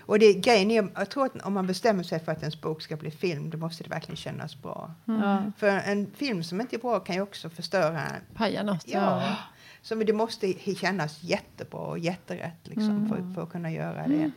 Och 0.07 0.19
det, 0.19 0.33
grejen 0.33 0.71
är, 0.71 0.87
jag 0.95 1.09
tror 1.09 1.25
att 1.25 1.41
om 1.41 1.53
man 1.53 1.67
bestämmer 1.67 2.03
sig 2.03 2.19
för 2.19 2.31
att 2.31 2.39
ens 2.39 2.61
bok 2.61 2.81
ska 2.81 2.95
bli 2.95 3.11
film, 3.11 3.49
då 3.49 3.57
måste 3.57 3.83
det 3.83 3.89
verkligen 3.89 4.17
kännas 4.17 4.61
bra. 4.61 4.93
Ja. 5.05 5.51
För 5.57 5.67
en 5.67 6.11
film 6.15 6.43
som 6.43 6.61
inte 6.61 6.75
är 6.75 6.79
bra 6.79 6.99
kan 6.99 7.15
ju 7.15 7.21
också 7.21 7.49
förstöra 7.49 8.01
paja 8.33 8.63
något. 8.63 8.87
Ja. 8.87 9.35
Så 9.81 9.95
det 9.95 10.13
måste 10.13 10.53
kännas 10.75 11.23
jättebra 11.23 11.79
och 11.79 11.99
jätterätt 11.99 12.59
liksom, 12.63 13.09
för, 13.09 13.33
för 13.33 13.43
att 13.43 13.51
kunna 13.51 13.71
göra 13.71 14.07
det. 14.07 14.31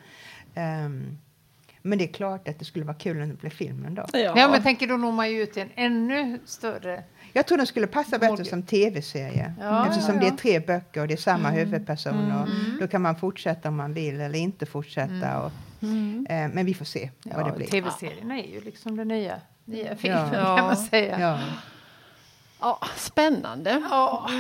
Ehm, 0.55 1.19
men 1.83 1.99
det 1.99 2.05
är 2.05 2.13
klart 2.13 2.49
att 2.49 2.59
det 2.59 2.65
skulle 2.65 2.85
vara 2.85 2.97
kul 2.97 3.23
om 3.23 3.29
det 3.29 3.35
blev 3.35 3.51
filmen 3.51 3.95
då. 3.95 4.07
Ja. 4.13 4.19
Ja, 4.19 4.49
men 4.49 4.63
tänker 4.63 4.87
då 4.87 4.97
når 4.97 5.13
man 5.13 5.31
ju 5.31 5.43
ut 5.43 5.53
till 5.53 5.63
en 5.63 5.71
ännu 5.75 6.39
större... 6.45 7.05
Jag 7.33 7.47
tror 7.47 7.59
den 7.59 7.67
skulle 7.67 7.87
passa 7.87 8.19
bättre 8.19 8.45
som 8.45 8.63
tv-serie. 8.63 9.55
Ja, 9.61 9.87
Eftersom 9.87 10.15
ja, 10.15 10.21
det 10.21 10.27
ja. 10.27 10.33
är 10.33 10.37
tre 10.37 10.61
böcker 10.61 11.01
och 11.01 11.09
det 11.09 11.15
är 11.15 11.19
samma 11.19 11.51
huvudperson. 11.51 12.33
Och 12.33 12.49
Då 12.81 12.89
kan 12.89 13.03
man 13.03 13.17
fortsätta 13.17 13.69
om 13.69 13.77
man 13.77 13.95
vill 13.95 14.21
eller 14.21 14.39
inte 14.39 14.67
fortsätta. 14.67 15.41
Och, 15.41 15.53
eh, 16.31 16.49
men 16.53 16.67
vi 16.67 16.75
får 16.75 16.85
se 16.85 17.11
vad 17.25 17.47
det 17.47 17.53
blir. 17.53 17.67
Tv-serierna 17.67 18.39
är 18.39 18.47
ju 18.55 18.61
liksom 18.61 18.97
den 18.97 19.09
nya, 19.09 19.41
nya 19.65 19.97
filmen 19.97 20.33
Ja. 20.33 20.57
kan 20.57 20.67
man 20.67 20.77
säga. 20.77 21.21
Ja. 21.21 21.39
Ja, 22.61 22.81
spännande. 22.97 23.83
Ja. 23.91 24.31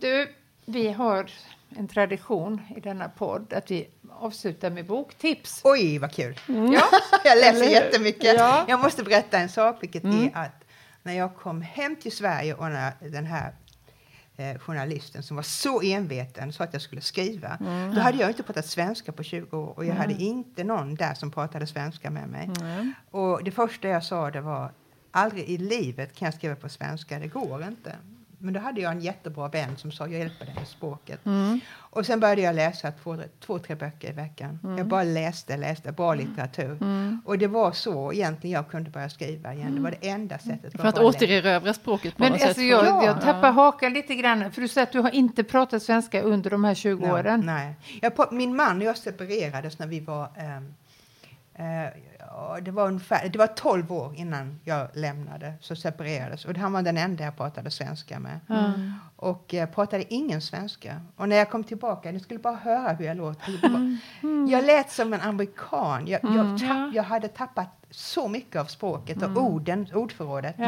Du, 0.00 0.34
vi 0.66 0.92
har 0.92 1.30
en 1.76 1.88
tradition 1.88 2.60
i 2.76 2.80
denna 2.80 3.08
podd 3.08 3.52
att 3.52 3.70
vi 3.70 3.88
avslutar 4.10 4.70
med 4.70 4.86
boktips. 4.86 5.60
Oj, 5.64 5.98
vad 5.98 6.12
kul! 6.12 6.40
Ja. 6.46 6.82
Jag 7.24 7.38
läser 7.38 7.64
jättemycket. 7.64 8.34
Ja. 8.38 8.64
Jag 8.68 8.80
måste 8.80 9.02
berätta 9.02 9.38
en 9.38 9.48
sak, 9.48 9.76
vilket 9.80 10.04
är 10.04 10.30
att 10.34 10.59
när 11.02 11.12
jag 11.12 11.36
kom 11.36 11.62
hem 11.62 11.96
till 11.96 12.12
Sverige 12.12 12.54
och 12.54 12.70
när 12.70 12.92
den 13.10 13.26
här 13.26 13.54
eh, 14.36 14.58
journalisten 14.58 15.22
som 15.22 15.36
var 15.36 15.42
så 15.42 15.80
enveten 15.82 16.52
sa 16.52 16.64
att 16.64 16.72
jag 16.72 16.82
skulle 16.82 17.00
skriva, 17.00 17.58
då 17.94 18.00
hade 18.00 18.18
jag 18.18 18.30
inte 18.30 18.42
pratat 18.42 18.66
svenska 18.66 19.12
på 19.12 19.22
20 19.22 19.56
år 19.56 19.72
och 19.76 19.84
jag 19.84 19.94
hade 19.94 20.14
inte 20.14 20.64
någon 20.64 20.94
där 20.94 21.14
som 21.14 21.30
pratade 21.30 21.66
svenska 21.66 22.10
med 22.10 22.28
mig. 22.28 22.50
Och 23.10 23.44
det 23.44 23.50
första 23.50 23.88
jag 23.88 24.04
sa 24.04 24.30
det 24.30 24.40
var, 24.40 24.72
aldrig 25.10 25.44
i 25.44 25.58
livet 25.58 26.14
kan 26.14 26.26
jag 26.26 26.34
skriva 26.34 26.56
på 26.56 26.68
svenska, 26.68 27.18
det 27.18 27.28
går 27.28 27.64
inte. 27.64 27.96
Men 28.42 28.54
då 28.54 28.60
hade 28.60 28.80
jag 28.80 28.92
en 28.92 29.00
jättebra 29.00 29.48
vän 29.48 29.76
som 29.76 29.92
sa, 29.92 30.06
jag 30.06 30.18
hjälper 30.20 30.44
dig 30.44 30.54
med 30.54 30.66
språket. 30.68 31.20
Och 31.76 32.06
sen 32.06 32.20
började 32.20 32.42
jag 32.42 32.54
läsa 32.54 32.92
två, 32.92 33.16
två 33.40 33.58
tre 33.58 33.74
böcker 33.74 34.08
i 34.08 34.12
veckan. 34.12 34.58
Jag 34.78 34.86
bara 34.86 35.02
läste, 35.02 35.56
läste, 35.56 35.92
bra 35.92 36.14
litteratur. 36.14 36.78
Och 37.24 37.38
det 37.38 37.46
var 37.46 37.72
så 37.72 38.12
egentligen 38.12 38.54
jag 38.54 38.68
kunde 38.70 38.90
börja 38.90 39.08
skriva 39.08 39.54
igen. 39.54 39.74
Det 39.74 39.80
var 39.80 39.94
det 40.00 40.08
enda 40.08 40.38
sättet. 40.38 40.74
var 40.74 40.82
För 40.82 40.88
att 40.88 40.98
återerövra 40.98 41.74
språket 41.74 42.16
på 42.16 42.22
Men 42.22 42.32
något 42.32 42.42
alltså 42.42 42.54
sätt. 42.60 42.68
jag, 42.70 42.86
Ja. 42.86 43.04
jag 43.04 43.20
tappar 43.20 43.52
hakan 43.52 43.92
lite 43.92 44.14
grann. 44.14 44.52
För 44.52 44.60
du 44.60 44.68
säger 44.68 44.86
att 44.86 44.92
du 44.92 45.00
har 45.00 45.10
inte 45.14 45.44
pratat 45.44 45.82
svenska 45.82 46.22
under 46.22 46.50
de 46.50 46.64
här 46.64 46.74
20 46.74 47.06
Ja, 47.06 47.14
åren. 47.14 47.42
Nej. 47.46 47.74
Jag, 48.02 48.32
min 48.32 48.56
man 48.56 48.78
och 48.78 48.84
jag 48.84 48.96
separerades 48.98 49.78
när 49.78 49.86
vi 49.86 50.00
var... 50.00 50.24
och 50.24 50.28
det, 52.62 52.70
var 52.70 52.86
ungefär, 52.86 53.28
det 53.28 53.38
var 53.38 53.46
12 53.46 53.92
år 53.92 54.14
innan 54.16 54.60
jag 54.64 54.88
lämnade, 54.94 55.54
så 55.60 55.76
separerades. 55.76 56.44
Och 56.44 56.56
han 56.56 56.72
var 56.72 56.82
den 56.82 56.96
enda 56.96 57.24
jag 57.24 57.36
pratade 57.36 57.70
svenska 57.70 58.18
med. 58.18 58.40
Mm. 58.48 58.92
Och 59.16 59.44
jag 59.48 59.74
pratade 59.74 60.14
ingen 60.14 60.40
svenska. 60.40 61.00
Och 61.16 61.28
när 61.28 61.36
jag 61.36 61.50
kom 61.50 61.64
tillbaka, 61.64 62.12
ni 62.12 62.20
skulle 62.20 62.40
bara 62.40 62.54
höra 62.54 62.92
hur 62.92 63.04
jag 63.04 63.16
låter. 63.16 63.52
Det 63.62 63.68
var, 63.68 63.98
jag 64.50 64.64
lät 64.64 64.90
som 64.90 65.12
en 65.12 65.20
amerikan. 65.20 66.06
Jag, 66.06 66.20
jag, 66.22 66.58
tapp, 66.60 66.94
jag 66.94 67.02
hade 67.02 67.28
tappat 67.28 67.68
så 67.90 68.28
mycket 68.28 68.60
av 68.60 68.64
språket 68.64 69.22
och 69.22 69.36
orden, 69.36 69.86
ordförrådet. 69.94 70.58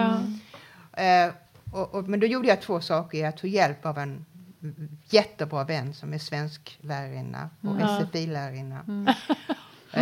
Eh, 0.92 1.32
och, 1.72 1.94
och, 1.94 2.08
men 2.08 2.20
då 2.20 2.26
gjorde 2.26 2.48
jag 2.48 2.60
två 2.60 2.80
saker. 2.80 3.18
Jag 3.18 3.36
tog 3.36 3.50
hjälp 3.50 3.86
av 3.86 3.98
en 3.98 4.24
jättebra 5.10 5.64
vän 5.64 5.94
som 5.94 6.12
är 6.12 6.18
svensk 6.18 6.78
lärarinna 6.80 7.50
och 7.60 7.80
Ja. 7.80 8.00
SFI-lärarinna. 8.00 9.14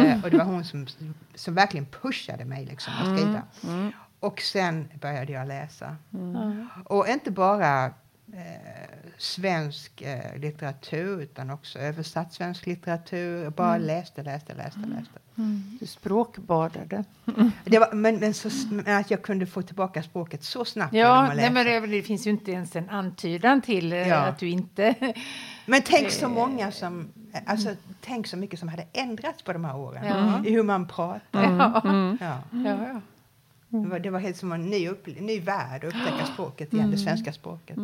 Eh, 0.06 0.24
och 0.24 0.30
det 0.30 0.36
var 0.36 0.44
hon 0.44 0.64
som, 0.64 0.86
som 1.34 1.54
verkligen 1.54 1.86
pushade 1.86 2.44
mig 2.44 2.66
liksom, 2.66 2.92
att 3.00 3.18
skriva. 3.18 3.42
Och 4.20 4.40
sen 4.40 4.88
började 5.00 5.32
jag 5.32 5.48
läsa. 5.48 5.96
Och 6.84 7.08
inte 7.08 7.30
bara 7.30 7.84
eh, 7.84 7.90
svensk 9.18 10.02
eh, 10.02 10.38
litteratur 10.38 11.20
utan 11.22 11.50
också 11.50 11.78
översatt 11.78 12.32
svensk 12.32 12.66
litteratur. 12.66 13.42
Jag 13.44 13.52
bara 13.52 13.78
läste, 13.78 14.22
läste, 14.22 14.54
läste, 14.54 14.80
läste. 14.80 15.18
Du 15.80 15.86
språkbadade. 15.86 17.04
Det 17.64 17.78
var, 17.78 17.92
men, 17.92 18.16
men, 18.16 18.34
så, 18.34 18.50
men 18.70 18.96
att 18.96 19.10
jag 19.10 19.22
kunde 19.22 19.46
få 19.46 19.62
tillbaka 19.62 20.02
språket 20.02 20.44
så 20.44 20.64
snabbt 20.64 20.94
Ja, 20.94 21.32
nej, 21.36 21.50
men 21.50 21.66
det, 21.66 21.80
det 21.86 22.02
finns 22.02 22.26
ju 22.26 22.30
inte 22.30 22.52
ens 22.52 22.76
en 22.76 22.88
antydan 22.90 23.62
till 23.62 23.92
eh, 23.92 24.08
Ja. 24.08 24.16
att 24.16 24.38
du 24.38 24.48
inte... 24.48 24.94
Men 25.66 25.82
tänk 25.82 26.10
så 26.10 26.28
många 26.28 26.72
som, 26.72 27.08
alltså, 27.46 27.68
tänk 28.00 28.26
så 28.26 28.36
mycket 28.36 28.58
som 28.58 28.68
hade 28.68 28.84
ändrats 28.92 29.42
på 29.42 29.52
de 29.52 29.64
här 29.64 29.76
åren. 29.76 30.04
Ja. 30.06 30.48
I 30.50 30.52
hur 30.54 30.62
man 30.62 30.88
pratar. 30.88 31.20
Ja. 31.32 31.80
Ja. 32.20 32.38
Ja, 32.50 32.76
ja. 32.92 33.00
Det, 33.72 33.88
var, 33.88 33.98
det 33.98 34.10
var 34.10 34.18
helt 34.20 34.36
som 34.36 34.52
en 34.52 34.66
ny, 34.70 34.88
upp, 34.88 35.06
ny 35.06 35.40
värld 35.40 35.84
att 35.84 35.94
upptäcka 35.94 36.26
språket 36.34 36.72
igen, 36.74 36.90
det 36.90 36.98
svenska 36.98 37.32
språket. 37.32 37.76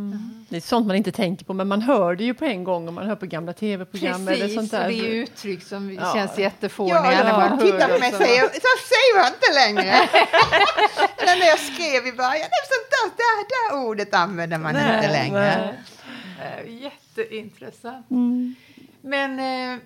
Det 0.49 0.57
är 0.57 0.61
sånt 0.61 0.87
man 0.87 0.97
inte 0.97 1.13
tänker 1.13 1.45
på, 1.45 1.55
men 1.55 1.69
man 1.69 1.83
hör 1.83 2.15
det 2.17 2.25
ju 2.25 2.35
på 2.35 2.45
en 2.45 2.65
gång 2.65 2.89
om 2.89 2.95
man 2.95 3.07
hör 3.07 3.17
på 3.17 3.27
gamla 3.27 3.53
tv-program 3.53 4.29
eller 4.29 4.49
sånt 4.49 4.71
där. 4.71 4.89
det 4.89 4.95
är 4.95 5.05
uttryck 5.15 5.63
som 5.63 5.93
Ja. 5.93 6.13
känns 6.15 6.39
jättefåniga 6.39 6.95
Ja, 7.13 7.25
när 7.25 7.33
man 7.33 7.59
hör 7.59 7.67
titta 7.67 7.89
på 7.89 7.99
mig 7.99 8.09
och 8.13 8.19
säger, 8.19 8.43
så 8.43 8.73
säger 8.93 9.17
jag 9.17 9.27
inte 9.29 9.53
längre. 9.55 9.91
Eller 11.19 11.39
när 11.41 11.47
jag 11.47 11.59
skrev 11.59 12.07
i 12.07 12.13
början, 12.13 12.49
sånt 12.73 12.89
där, 13.17 13.39
det 13.39 13.77
där 13.77 13.87
ordet 13.87 14.15
använder 14.15 14.59
man 14.59 14.73
Nej, 14.73 14.97
inte 14.97 15.13
längre. 15.13 15.41
nej. 15.41 15.75
Eh, 16.43 16.83
Jätteintressant. 16.83 18.07
Men 19.01 19.41
eh, 19.41 19.79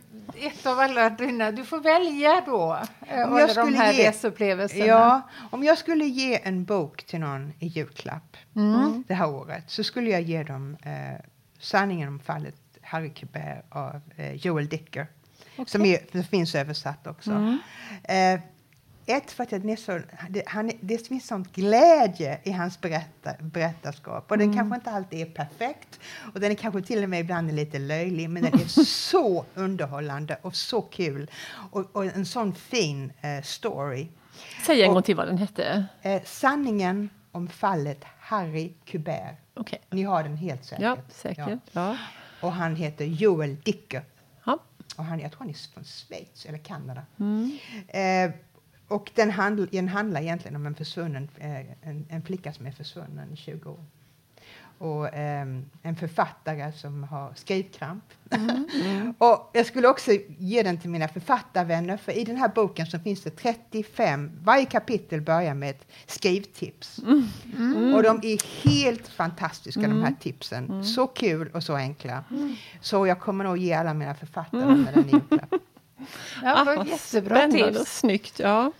ett 0.46 0.66
av 0.66 0.78
alla 0.78 1.10
dina, 1.10 1.50
du 1.50 1.64
får 1.64 1.80
välja 1.80 2.42
då. 2.46 2.78
Eh, 3.08 3.28
Om 3.32 3.38
jag 3.38 3.48
de 3.48 3.52
skulle 3.54 3.76
här 3.76 3.92
ge- 3.92 4.02
läsupplevelserna. 4.06 4.84
Ja, 4.86 5.22
om 5.50 5.64
jag 5.64 5.78
skulle 5.78 6.04
ge 6.04 6.40
en 6.48 6.64
bok 6.64 7.02
till 7.04 7.20
någon 7.20 7.52
i 7.58 7.66
julklapp 7.66 8.36
Mm. 8.56 9.04
det 9.08 9.14
här 9.14 9.28
året 9.30 9.70
så 9.70 9.84
skulle 9.84 10.10
jag 10.10 10.22
ge 10.22 10.42
dem 10.42 10.76
eh, 10.82 11.20
Sanningen 11.58 12.08
om 12.08 12.20
fallet 12.20 12.56
Harry 12.82 13.10
Kubert 13.10 13.64
av 13.70 14.00
eh, 14.16 14.34
Joel 14.34 14.68
Dicker. 14.68 15.06
Som, 15.66 15.84
är, 15.84 15.98
som 16.12 16.24
finns 16.24 16.54
översatt 16.54 17.06
också. 17.06 17.30
Mm. 17.30 17.58
Ett, 19.06 19.30
för 19.30 19.42
att 19.44 19.50
det, 19.50 19.56
är 19.72 19.76
så, 19.76 20.00
det, 20.30 20.42
han, 20.46 20.72
det 20.80 21.06
finns 21.08 21.26
sån 21.26 21.42
glädje 21.54 22.38
i 22.42 22.50
hans 22.52 22.80
berätta, 22.80 23.30
berättarskap. 23.40 24.30
Och 24.30 24.38
den 24.38 24.54
kanske 24.54 24.74
inte 24.76 24.90
alltid 24.90 25.20
är 25.20 25.30
perfekt. 25.30 26.00
Och 26.34 26.40
den 26.40 26.50
är 26.50 26.54
kanske 26.54 26.82
till 26.82 27.02
och 27.02 27.08
med 27.10 27.20
ibland 27.20 27.52
lite 27.54 27.78
löjlig. 27.78 28.30
Men 28.30 28.42
den 28.42 28.54
är 28.54 28.84
så 28.84 29.44
underhållande 29.54 30.38
och 30.42 30.54
så 30.56 30.82
kul. 30.82 31.30
Och, 31.70 31.96
och 31.96 32.04
en 32.04 32.26
sån 32.26 32.54
fin 32.54 33.12
eh, 33.20 33.42
story. 33.42 34.08
Säg 34.66 34.82
en 34.82 34.88
Och- 34.88 34.94
gång 34.94 35.02
till 35.02 35.16
vad 35.16 35.26
den 35.26 35.38
hette. 35.38 35.84
Eh, 36.02 36.22
sanningen 36.24 37.10
om 37.32 37.48
fallet 37.48 38.04
Harry 38.20 38.72
Kubert. 38.84 39.36
Okej. 39.54 39.80
Ni 39.90 40.02
har 40.02 40.22
den 40.22 40.36
helt 40.36 40.64
säkert. 40.64 40.82
Ja, 40.84 40.96
säkert. 41.08 41.58
Ja. 41.72 41.96
Och 42.40 42.52
han 42.52 42.76
heter 42.76 43.04
Joel 43.04 43.56
Dicker. 43.64 44.02
Ja. 44.44 44.58
Och 44.96 45.04
han, 45.04 45.20
jag 45.20 45.30
tror 45.32 45.38
han 45.40 45.50
är 45.50 45.72
från 45.74 45.84
Schweiz 45.84 46.46
eller 46.46 46.58
Kanada. 46.58 47.02
Mm. 47.20 47.58
Eh, 47.88 48.30
och 48.90 49.10
den, 49.14 49.30
handl, 49.30 49.64
den 49.70 49.88
handlar 49.88 50.20
egentligen 50.20 50.56
om 50.56 50.66
en 50.66 50.74
försvunnen, 50.74 51.28
eh, 51.38 51.60
en, 51.82 52.06
en 52.08 52.22
flicka 52.22 52.52
som 52.52 52.66
är 52.66 52.72
försvunnen 52.72 53.32
i 53.32 53.36
20 53.36 53.70
år. 53.70 53.84
Och 54.78 55.14
ehm, 55.14 55.64
en 55.82 55.96
författare 55.96 56.72
som 56.72 57.04
har 57.04 57.32
skrivkramp. 57.34 58.04
och 59.18 59.50
jag 59.52 59.66
skulle 59.66 59.88
också 59.88 60.10
ge 60.38 60.62
den 60.62 60.78
till 60.78 60.90
mina 60.90 61.08
författarvänner, 61.08 61.96
för 61.96 62.12
i 62.12 62.24
den 62.24 62.36
här 62.36 62.48
boken 62.48 62.86
så 62.86 62.98
finns 62.98 63.22
det 63.22 63.30
35, 63.30 64.30
varje 64.44 64.64
kapitel 64.64 65.20
börjar 65.20 65.54
med 65.54 65.70
ett 65.70 65.86
skrivtips. 66.06 66.98
Och 67.94 68.02
de 68.02 68.20
är 68.22 68.64
helt 68.68 69.08
fantastiska 69.08 69.80
de 69.80 70.02
här 70.02 70.14
tipsen. 70.20 70.84
Så 70.84 71.06
kul 71.06 71.50
och 71.54 71.62
så 71.62 71.74
enkla. 71.74 72.24
Så 72.80 73.06
jag 73.06 73.20
kommer 73.20 73.44
nog 73.44 73.58
ge 73.58 73.72
alla 73.72 73.94
mina 73.94 74.14
författarvänner 74.14 74.92
den 74.92 75.08
i 75.08 75.12
julklapp. 75.12 75.54
Ja, 76.42 76.58
det 76.58 76.64
var 76.64 76.82
Ah, 76.82 76.86
jättebra 76.86 77.36
Spännande 77.36 77.78
tips. 77.78 77.98
snyggt. 77.98 78.38
Ja. 78.38 78.72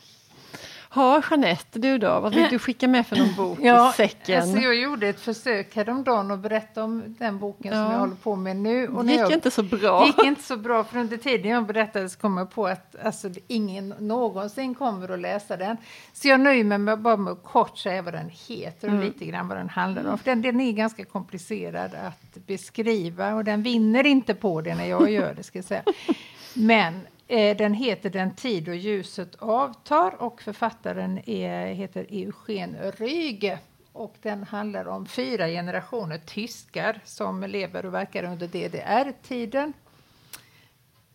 Ha, 0.93 1.23
Jeanette, 1.31 1.79
du 1.79 1.99
då? 1.99 2.21
Vad 2.21 2.35
vill 2.35 2.47
du 2.51 2.59
skicka 2.59 2.89
med 2.89 3.07
för 3.07 3.17
någon 3.17 3.35
bok 3.37 3.59
Ja, 3.63 3.91
i 3.91 3.93
säcken? 3.93 4.43
alltså 4.43 4.59
jag 4.59 4.75
gjorde 4.75 5.09
ett 5.09 5.21
försök 5.21 5.77
häromdagen 5.77 6.31
att 6.31 6.39
berätta 6.39 6.85
om 6.85 7.15
den 7.19 7.39
boken 7.39 7.73
som 7.73 7.81
Ja. 7.81 7.93
jag 7.93 7.99
håller 7.99 8.15
på 8.15 8.37
med 8.37 8.57
nu. 8.57 8.89
Och 8.89 9.05
det 9.05 9.11
gick 9.13 9.21
jag, 9.21 9.33
inte 9.33 9.51
så 9.51 9.63
bra. 9.63 10.01
Det 10.01 10.07
gick 10.07 10.25
inte 10.25 10.43
så 10.43 10.57
bra, 10.57 10.85
för 10.85 10.99
under 10.99 11.17
tiden 11.17 11.51
jag 11.51 11.67
berättade 11.67 12.09
så 12.09 12.19
kom 12.19 12.37
jag 12.37 12.51
på 12.51 12.67
att 12.67 12.97
alltså, 13.05 13.29
ingen 13.49 13.95
någonsin 13.99 14.75
kommer 14.75 15.09
att 15.09 15.21
läsa 15.21 15.57
den. 15.57 15.77
Så 16.13 16.29
jag 16.29 16.41
nöjer 16.41 16.65
mig 16.65 16.79
med 16.79 16.99
bara 16.99 17.17
med 17.17 17.33
att 17.33 17.43
kort 17.45 17.79
säga 17.79 18.03
vad 18.03 18.15
den 18.15 18.31
heter 18.49 18.95
och 18.99 19.05
lite 19.05 19.25
grann 19.25 19.49
vad 19.49 19.57
den 19.59 19.69
handlar 19.69 20.05
om. 20.13 20.19
För 20.19 20.25
den, 20.25 20.43
den 20.43 20.61
är 20.61 20.73
ganska 20.73 21.05
komplicerad 21.05 21.95
att 21.95 22.47
beskriva 22.47 23.35
och 23.35 23.45
den 23.45 23.63
vinner 23.63 24.07
inte 24.07 24.35
på 24.35 24.61
det 24.61 24.75
när 24.75 24.87
jag 24.87 25.11
gör 25.11 25.35
det, 25.35 25.43
ska 25.43 25.59
jag 25.59 25.65
säga. 25.65 25.83
Men 26.55 27.07
eh, 27.29 27.57
den 27.57 27.75
heter 27.75 28.11
Den 28.11 28.35
tid 28.35 28.65
då 28.65 28.75
ljuset 28.75 29.35
avtar 29.39 30.23
och 30.23 30.43
författaren 30.43 31.31
är, 31.31 31.67
heter 31.67 32.07
Eugen 32.11 32.77
Ryge. 32.99 33.59
Och 33.93 34.15
den 34.23 34.43
handlar 34.43 34.89
om 34.89 35.07
fyra 35.07 35.47
generationer 35.47 36.19
tyskar 36.19 37.01
som 37.05 37.43
lever 37.43 37.87
och 37.87 37.95
verkar 37.95 38.25
under 38.25 38.47
DDR-tiden. 38.47 39.73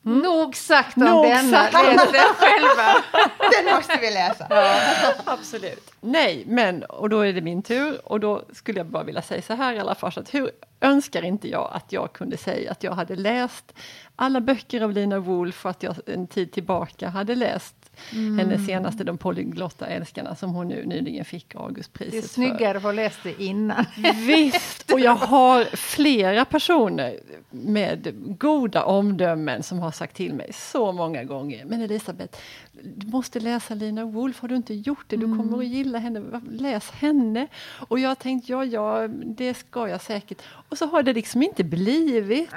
Nog 0.05 0.55
sagt 0.55 0.97
om 0.97 1.03
Nog 1.03 1.25
denna, 1.25 1.67
själva. 1.71 3.03
Den 3.51 3.75
måste 3.75 3.97
vi 4.01 4.11
läsa. 4.11 4.47
Absolut. 5.25 5.91
Nej, 6.01 6.43
men 6.47 6.83
och 6.83 7.09
då 7.09 7.19
är 7.19 7.33
det 7.33 7.41
min 7.41 7.63
tur 7.63 8.01
och 8.03 8.19
då 8.19 8.43
skulle 8.53 8.79
jag 8.79 8.87
bara 8.87 9.03
vilja 9.03 9.21
säga 9.21 9.41
så 9.41 9.53
här 9.53 9.73
i 9.73 9.79
alla 9.79 9.95
fall, 9.95 10.11
att 10.15 10.33
hur 10.33 10.51
önskar 10.81 11.21
inte 11.21 11.49
jag 11.49 11.71
att 11.73 11.91
jag 11.91 12.13
kunde 12.13 12.37
säga 12.37 12.71
att 12.71 12.83
jag 12.83 12.91
hade 12.91 13.15
läst 13.15 13.73
alla 14.15 14.41
böcker 14.41 14.81
av 14.81 14.91
Lina 14.91 15.19
Wolf 15.19 15.65
och 15.65 15.71
att 15.71 15.83
jag 15.83 15.95
en 16.05 16.27
tid 16.27 16.51
tillbaka 16.51 17.09
hade 17.09 17.35
läst 17.35 17.75
hennes 18.11 18.65
senaste 18.65 19.03
De 19.03 19.17
polyglotta 19.17 19.85
älskarna 19.85 20.35
som 20.35 20.49
hon 20.49 20.67
nu 20.67 20.85
nyligen 20.85 21.25
fick 21.25 21.49
Det 21.49 21.57
är 21.57 21.61
Augustpriset 21.61 22.21
för. 22.21 22.29
snyggare 22.29 22.89
att 22.89 22.95
läst 22.95 23.19
det 23.23 23.43
innan. 23.43 23.85
Visst, 24.15 24.91
och 24.91 24.99
jag 24.99 25.15
har 25.15 25.63
flera 25.75 26.45
personer 26.45 27.19
med 27.49 28.13
goda 28.39 28.83
omdömen 28.83 29.63
som 29.63 29.79
har 29.79 29.91
sagt 29.91 30.15
till 30.15 30.33
mig 30.33 30.49
så 30.53 30.91
många 30.91 31.23
gånger. 31.23 31.65
Men 31.65 31.81
Elisabeth, 31.81 32.39
du 32.71 33.07
måste 33.07 33.39
läsa 33.39 33.73
Lina 33.73 34.05
Wolf, 34.05 34.39
har 34.39 34.47
du 34.47 34.55
inte 34.55 34.73
gjort 34.73 35.05
det? 35.07 35.17
Du 35.17 35.37
kommer 35.37 35.57
att 35.57 35.65
gilla 35.65 35.99
henne, 35.99 36.41
läs 36.49 36.91
henne. 36.91 37.47
Och 37.87 37.99
jag 37.99 38.09
har 38.09 38.15
tänkt, 38.15 38.49
ja, 38.49 38.65
ja, 38.65 39.07
det 39.07 39.53
ska 39.53 39.89
jag 39.89 40.01
säkert. 40.01 40.41
Och 40.69 40.77
så 40.77 40.85
har 40.85 41.03
det 41.03 41.13
liksom 41.13 41.43
inte 41.43 41.63
blivit. 41.63 42.49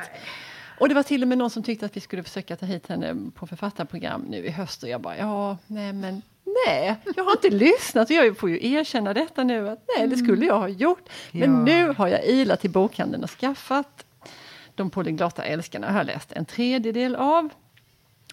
Och 0.80 0.88
det 0.88 0.94
var 0.94 1.02
till 1.02 1.22
och 1.22 1.28
med 1.28 1.38
någon 1.38 1.50
som 1.50 1.62
tyckte 1.62 1.86
att 1.86 1.96
vi 1.96 2.00
skulle 2.00 2.22
försöka 2.22 2.56
ta 2.56 2.66
hit 2.66 2.86
henne 2.88 3.16
på 3.34 3.46
författarprogram 3.46 4.20
nu 4.22 4.36
i 4.46 4.50
höst 4.50 4.82
och 4.82 4.88
jag 4.88 5.00
bara, 5.00 5.16
ja, 5.18 5.56
nej 5.66 5.92
men 5.92 6.22
Nej, 6.66 6.96
jag 7.16 7.24
har 7.24 7.32
inte 7.32 7.50
lyssnat 7.64 8.10
och 8.10 8.16
jag 8.16 8.38
får 8.38 8.50
ju 8.50 8.72
erkänna 8.72 9.14
detta 9.14 9.44
nu 9.44 9.68
att 9.68 9.88
nej, 9.98 10.08
det 10.08 10.16
skulle 10.16 10.46
jag 10.46 10.58
ha 10.58 10.68
gjort. 10.68 11.08
Men 11.32 11.42
Ja. 11.54 11.64
nu 11.64 11.94
har 11.96 12.08
jag 12.08 12.24
ilat 12.26 12.60
till 12.60 12.70
bokhandeln 12.70 13.24
och 13.24 13.30
skaffat 13.30 14.04
De 14.74 14.90
polyglotta 14.90 15.42
älskarna 15.44 15.90
har 15.90 15.98
jag 15.98 16.06
läst 16.06 16.32
en 16.32 16.44
tredjedel 16.44 17.16
av. 17.16 17.48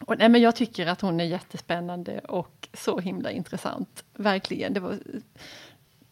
Och, 0.01 0.17
nej, 0.17 0.29
men 0.29 0.41
jag 0.41 0.55
tycker 0.55 0.87
att 0.87 1.01
hon 1.01 1.19
är 1.19 1.23
jättespännande 1.25 2.19
och 2.19 2.67
så 2.73 2.99
himla 2.99 3.31
intressant. 3.31 4.03
Verkligen. 4.13 4.73
Det 4.73 4.79
var 4.79 4.97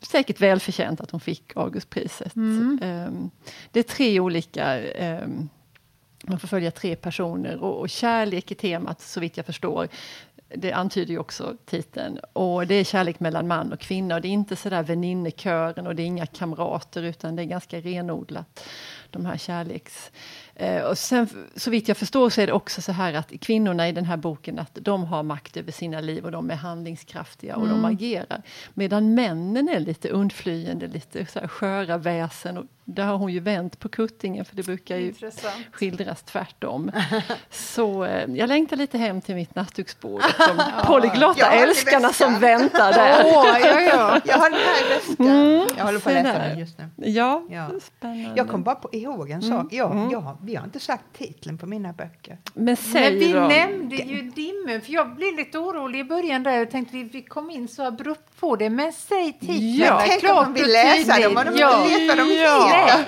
säkert 0.01 0.41
välförtjänt 0.41 1.01
att 1.01 1.11
hon 1.11 1.19
fick 1.19 1.57
Augustpriset. 1.57 2.35
Ehm, 2.35 3.29
det 3.71 3.79
är 3.79 3.83
tre 3.83 4.19
olika 4.19 4.79
ehm, 4.91 5.49
man 6.27 6.39
får 6.39 6.47
följa 6.47 6.71
tre 6.71 6.95
personer 6.95 7.63
och, 7.63 7.79
och 7.79 7.89
kärlek 7.89 8.51
är 8.51 8.55
temat 8.55 9.01
så 9.01 9.19
vitt 9.19 9.37
jag 9.37 9.45
förstår. 9.45 9.87
Det 10.55 10.71
antyder 10.71 11.11
ju 11.11 11.19
också 11.19 11.57
titeln. 11.65 12.19
Och 12.33 12.67
det 12.67 12.75
är 12.75 12.83
kärlek 12.83 13.19
mellan 13.19 13.47
man 13.47 13.73
och 13.73 13.79
kvinna 13.79 14.15
och 14.15 14.21
det 14.21 14.27
är 14.27 14.29
inte 14.29 14.55
sådär 14.55 14.83
väninnekören 14.83 15.87
och 15.87 15.95
det 15.95 16.03
är 16.03 16.05
inga 16.05 16.25
kamrater 16.25 17.03
utan 17.03 17.35
det 17.35 17.41
är 17.41 17.45
ganska 17.45 17.79
renodlat. 17.79 18.67
de 19.09 19.25
här 19.25 19.37
kärleks... 19.37 20.11
Eh, 20.55 20.81
och 20.81 20.97
sen, 20.97 21.27
så 21.55 21.71
vitt 21.71 21.87
jag 21.87 21.97
förstår 21.97 22.29
så 22.29 22.41
är 22.41 22.47
det 22.47 22.53
också 22.53 22.81
så 22.81 22.91
här 22.91 23.13
att 23.13 23.31
kvinnorna 23.41 23.89
i 23.89 23.91
den 23.91 24.05
här 24.05 24.17
boken 24.17 24.59
att 24.59 24.77
de 24.81 25.03
har 25.03 25.23
makt 25.23 25.57
över 25.57 25.71
sina 25.71 25.99
liv 25.99 26.25
och 26.25 26.31
de 26.31 26.51
är 26.51 26.55
handlingskraftiga 26.55 27.55
och 27.55 27.65
mm. 27.65 27.81
de 27.81 27.85
agerar. 27.85 28.41
Medan 28.73 29.13
männen 29.13 29.69
är 29.69 29.79
lite 29.79 30.09
undflyende, 30.09 30.87
lite 30.87 31.25
så 31.25 31.39
här 31.39 31.47
sköra 31.47 31.97
väsen. 31.97 32.57
Och 32.57 32.65
där 32.85 33.03
har 33.03 33.17
hon 33.17 33.33
ju 33.33 33.39
vänt 33.39 33.79
på 33.79 33.89
kuttingen 33.89 34.45
för 34.45 34.55
det 34.55 34.63
brukar 34.63 34.97
ju 34.97 35.07
Intressant. 35.07 35.65
skildras 35.71 36.23
tvärtom. 36.23 36.91
så 37.49 38.03
eh, 38.05 38.29
jag 38.29 38.47
längtar 38.47 38.77
lite 38.77 38.97
hem 38.97 39.21
till 39.21 39.35
mitt 39.35 39.55
nattduksbord. 39.55 40.21
De 40.21 40.25
ja, 40.57 40.83
polyglotta 40.85 41.51
älskarna 41.51 42.13
som 42.13 42.39
väntar 42.39 42.93
där. 42.93 43.23
Oh, 43.23 43.59
ja, 43.61 43.81
ja. 43.81 44.21
Jag 44.25 44.37
har 44.37 44.49
den 44.49 44.59
här 44.59 44.85
i 44.85 44.89
väskan. 44.89 45.27
Mm, 45.27 45.67
jag 45.77 45.85
håller 45.85 45.99
på 45.99 46.09
att 46.09 46.15
läsa 46.15 46.39
den 46.39 46.59
just 46.59 46.77
nu. 46.77 46.89
Ja, 46.95 47.43
ja. 47.49 47.69
Spännande. 47.81 48.33
Jag 48.35 48.49
kom 48.49 48.63
bara 48.63 48.75
på, 48.75 48.89
ihåg 48.91 49.29
en 49.29 49.41
sak. 49.41 49.73
Jag, 49.73 49.91
mm. 49.91 50.09
jag, 50.09 50.37
vi 50.43 50.55
har 50.55 50.63
inte 50.63 50.79
sagt 50.79 51.03
titeln 51.13 51.57
på 51.57 51.65
mina 51.65 51.93
böcker. 51.93 52.37
Men, 52.53 52.77
Men 52.93 53.19
vi 53.19 53.33
då. 53.33 53.47
nämnde 53.47 53.95
ju 53.95 54.21
Dimmen, 54.21 54.81
för 54.81 54.93
jag 54.93 55.15
blev 55.15 55.35
lite 55.35 55.57
orolig 55.57 55.99
i 55.99 56.03
början 56.03 56.43
där. 56.43 56.57
Jag 56.57 56.71
tänkte 56.71 56.95
vi, 56.95 57.03
vi 57.03 57.21
kom 57.21 57.49
in 57.49 57.67
så 57.67 57.83
abrupt 57.83 58.39
på 58.39 58.55
det. 58.55 58.69
Men 58.69 58.93
säg 58.93 59.33
titeln. 59.33 59.75
Ja, 59.75 60.03
tänk 60.07 60.23
om 60.23 60.53
de 60.53 60.53
vill 60.53 60.71
läsa 60.71 61.19
dem 61.19 61.37
och 61.37 61.45
de 61.45 61.57
ja. 61.57 61.85
inte 61.85 61.99
vet 61.99 62.07
vad 62.07 62.17
de 62.17 62.33
ja. 62.33 62.99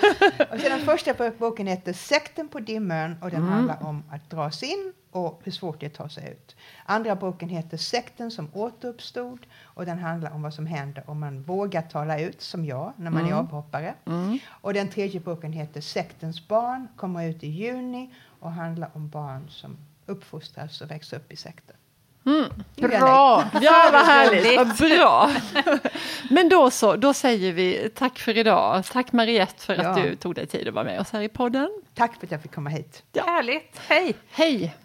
och 0.51 0.59
så 0.59 0.69
den 0.69 0.79
första 0.79 1.31
boken 1.37 1.67
heter 1.67 1.93
Sekten 1.93 2.47
på 2.47 2.59
Dimmen 2.59 3.15
och 3.21 3.29
den 3.29 3.39
mm. 3.39 3.53
handlar 3.53 3.83
om 3.83 4.03
att 4.11 4.29
dras 4.29 4.63
in 4.63 4.93
och 5.15 5.41
hur 5.43 5.51
svårt 5.51 5.79
det 5.79 5.85
är 5.85 5.89
att 5.89 5.95
ta 5.95 6.09
sig 6.09 6.29
ut. 6.31 6.55
Andra 6.85 7.15
boken 7.15 7.49
heter 7.49 7.77
Sekten 7.77 8.31
som 8.31 8.49
återuppstod 8.53 9.39
och 9.63 9.85
den 9.85 9.99
handlar 9.99 10.31
om 10.31 10.41
vad 10.41 10.53
som 10.53 10.65
händer 10.65 11.03
om 11.07 11.19
man 11.19 11.41
vågar 11.41 11.81
tala 11.81 12.19
ut 12.19 12.41
som 12.41 12.65
jag 12.65 12.93
när 12.97 13.11
man 13.11 13.21
mm. 13.21 13.33
är 13.33 13.37
avhoppare. 13.37 13.93
Mm. 14.05 14.39
Och 14.47 14.73
den 14.73 14.89
tredje 14.89 15.19
boken 15.19 15.53
heter 15.53 15.81
Sektens 15.81 16.47
barn, 16.47 16.87
kommer 16.95 17.29
ut 17.29 17.43
i 17.43 17.47
juni 17.47 18.13
och 18.39 18.51
handlar 18.51 18.89
om 18.93 19.09
barn 19.09 19.49
som 19.49 19.77
uppfostras 20.05 20.81
och 20.81 20.91
växer 20.91 21.17
upp 21.17 21.31
i 21.31 21.35
sekter. 21.35 21.75
Mm. 22.25 22.45
Bra! 22.75 23.43
Ja, 23.61 23.89
vad 23.91 24.05
härligt! 24.05 24.57
Vad 24.57 24.77
bra! 24.77 25.31
Men 26.29 26.49
då 26.49 26.71
så, 26.71 26.95
då 26.95 27.13
säger 27.13 27.53
vi 27.53 27.89
tack 27.95 28.19
för 28.19 28.37
idag. 28.37 28.85
Tack 28.85 29.11
Mariette 29.11 29.65
för 29.65 29.73
att 29.73 29.97
ja. 29.97 30.03
du 30.03 30.15
tog 30.15 30.35
dig 30.35 30.47
tid 30.47 30.67
att 30.67 30.73
vara 30.73 30.85
med 30.85 30.99
oss 30.99 31.11
här 31.11 31.21
i 31.21 31.29
podden. 31.29 31.69
Tack 31.93 32.15
för 32.19 32.27
att 32.27 32.31
jag 32.31 32.41
fick 32.41 32.55
komma 32.55 32.69
hit. 32.69 33.03
Ja. 33.13 33.23
Härligt! 33.23 33.79
Hej! 33.87 34.15
Hej! 34.29 34.75